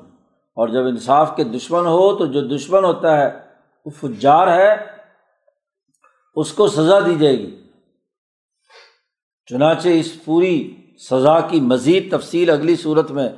اور 0.54 0.68
جب 0.68 0.86
انصاف 0.86 1.36
کے 1.36 1.44
دشمن 1.44 1.86
ہو 1.86 2.16
تو 2.16 2.26
جو 2.26 2.40
دشمن 2.40 2.84
ہوتا 2.84 3.16
ہے 3.16 3.43
وہ 3.84 3.90
فجار 3.90 4.48
ہے، 4.48 4.74
اس 6.34 6.52
کو 6.52 6.68
سزا 6.68 7.00
دی 7.00 7.14
جائے 7.14 7.38
گی۔ 7.38 7.62
چنانچہ 9.46 9.88
اس 9.88 10.24
پوری 10.24 10.76
سزا 11.10 11.40
کی 11.40 11.60
مزید 11.60 12.18
تفصیل 12.18 12.50
اگلی 12.50 12.76
صورت 12.76 13.10
میں 13.10 13.28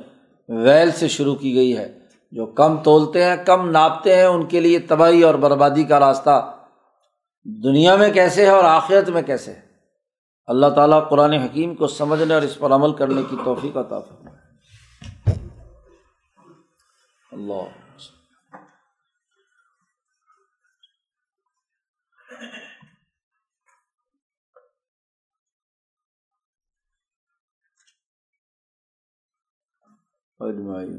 ویل 0.49 0.91
سے 0.91 1.07
شروع 1.07 1.35
کی 1.35 1.55
گئی 1.55 1.77
ہے۔ 1.77 1.99
جو 2.31 2.45
کم 2.45 2.83
تولتے 2.83 3.23
ہیں، 3.23 3.35
کم 3.45 3.69
ناپتے 3.69 4.15
ہیں، 4.15 4.25
ان 4.25 4.45
کے 4.45 4.59
لیے 4.59 4.79
تباہی 4.79 5.23
اور 5.23 5.35
بربادی 5.35 5.83
کا 5.83 5.99
راستہ 5.99 6.57
دنیا 7.63 7.95
میں 7.95 8.11
کیسے 8.11 8.45
ہے 8.45 8.51
اور 8.51 8.63
آخرت 8.63 9.09
میں 9.09 9.21
کیسے 9.21 9.51
ہے۔ 9.51 9.61
اللہ 10.45 10.67
تعالیٰ 10.67 11.09
قرآن 11.09 11.33
حکیم 11.33 11.75
کو 11.75 11.87
سمجھنے 11.87 12.33
اور 12.33 12.41
اس 12.41 12.59
پر 12.59 12.71
عمل 12.71 12.93
کرنے 12.93 13.21
کی 13.29 13.35
توفیق 13.45 13.77
عطا 13.77 13.99
فرمائے۔ 13.99 14.37
اللہ۔ 17.31 17.86
اجمائی 30.41 30.97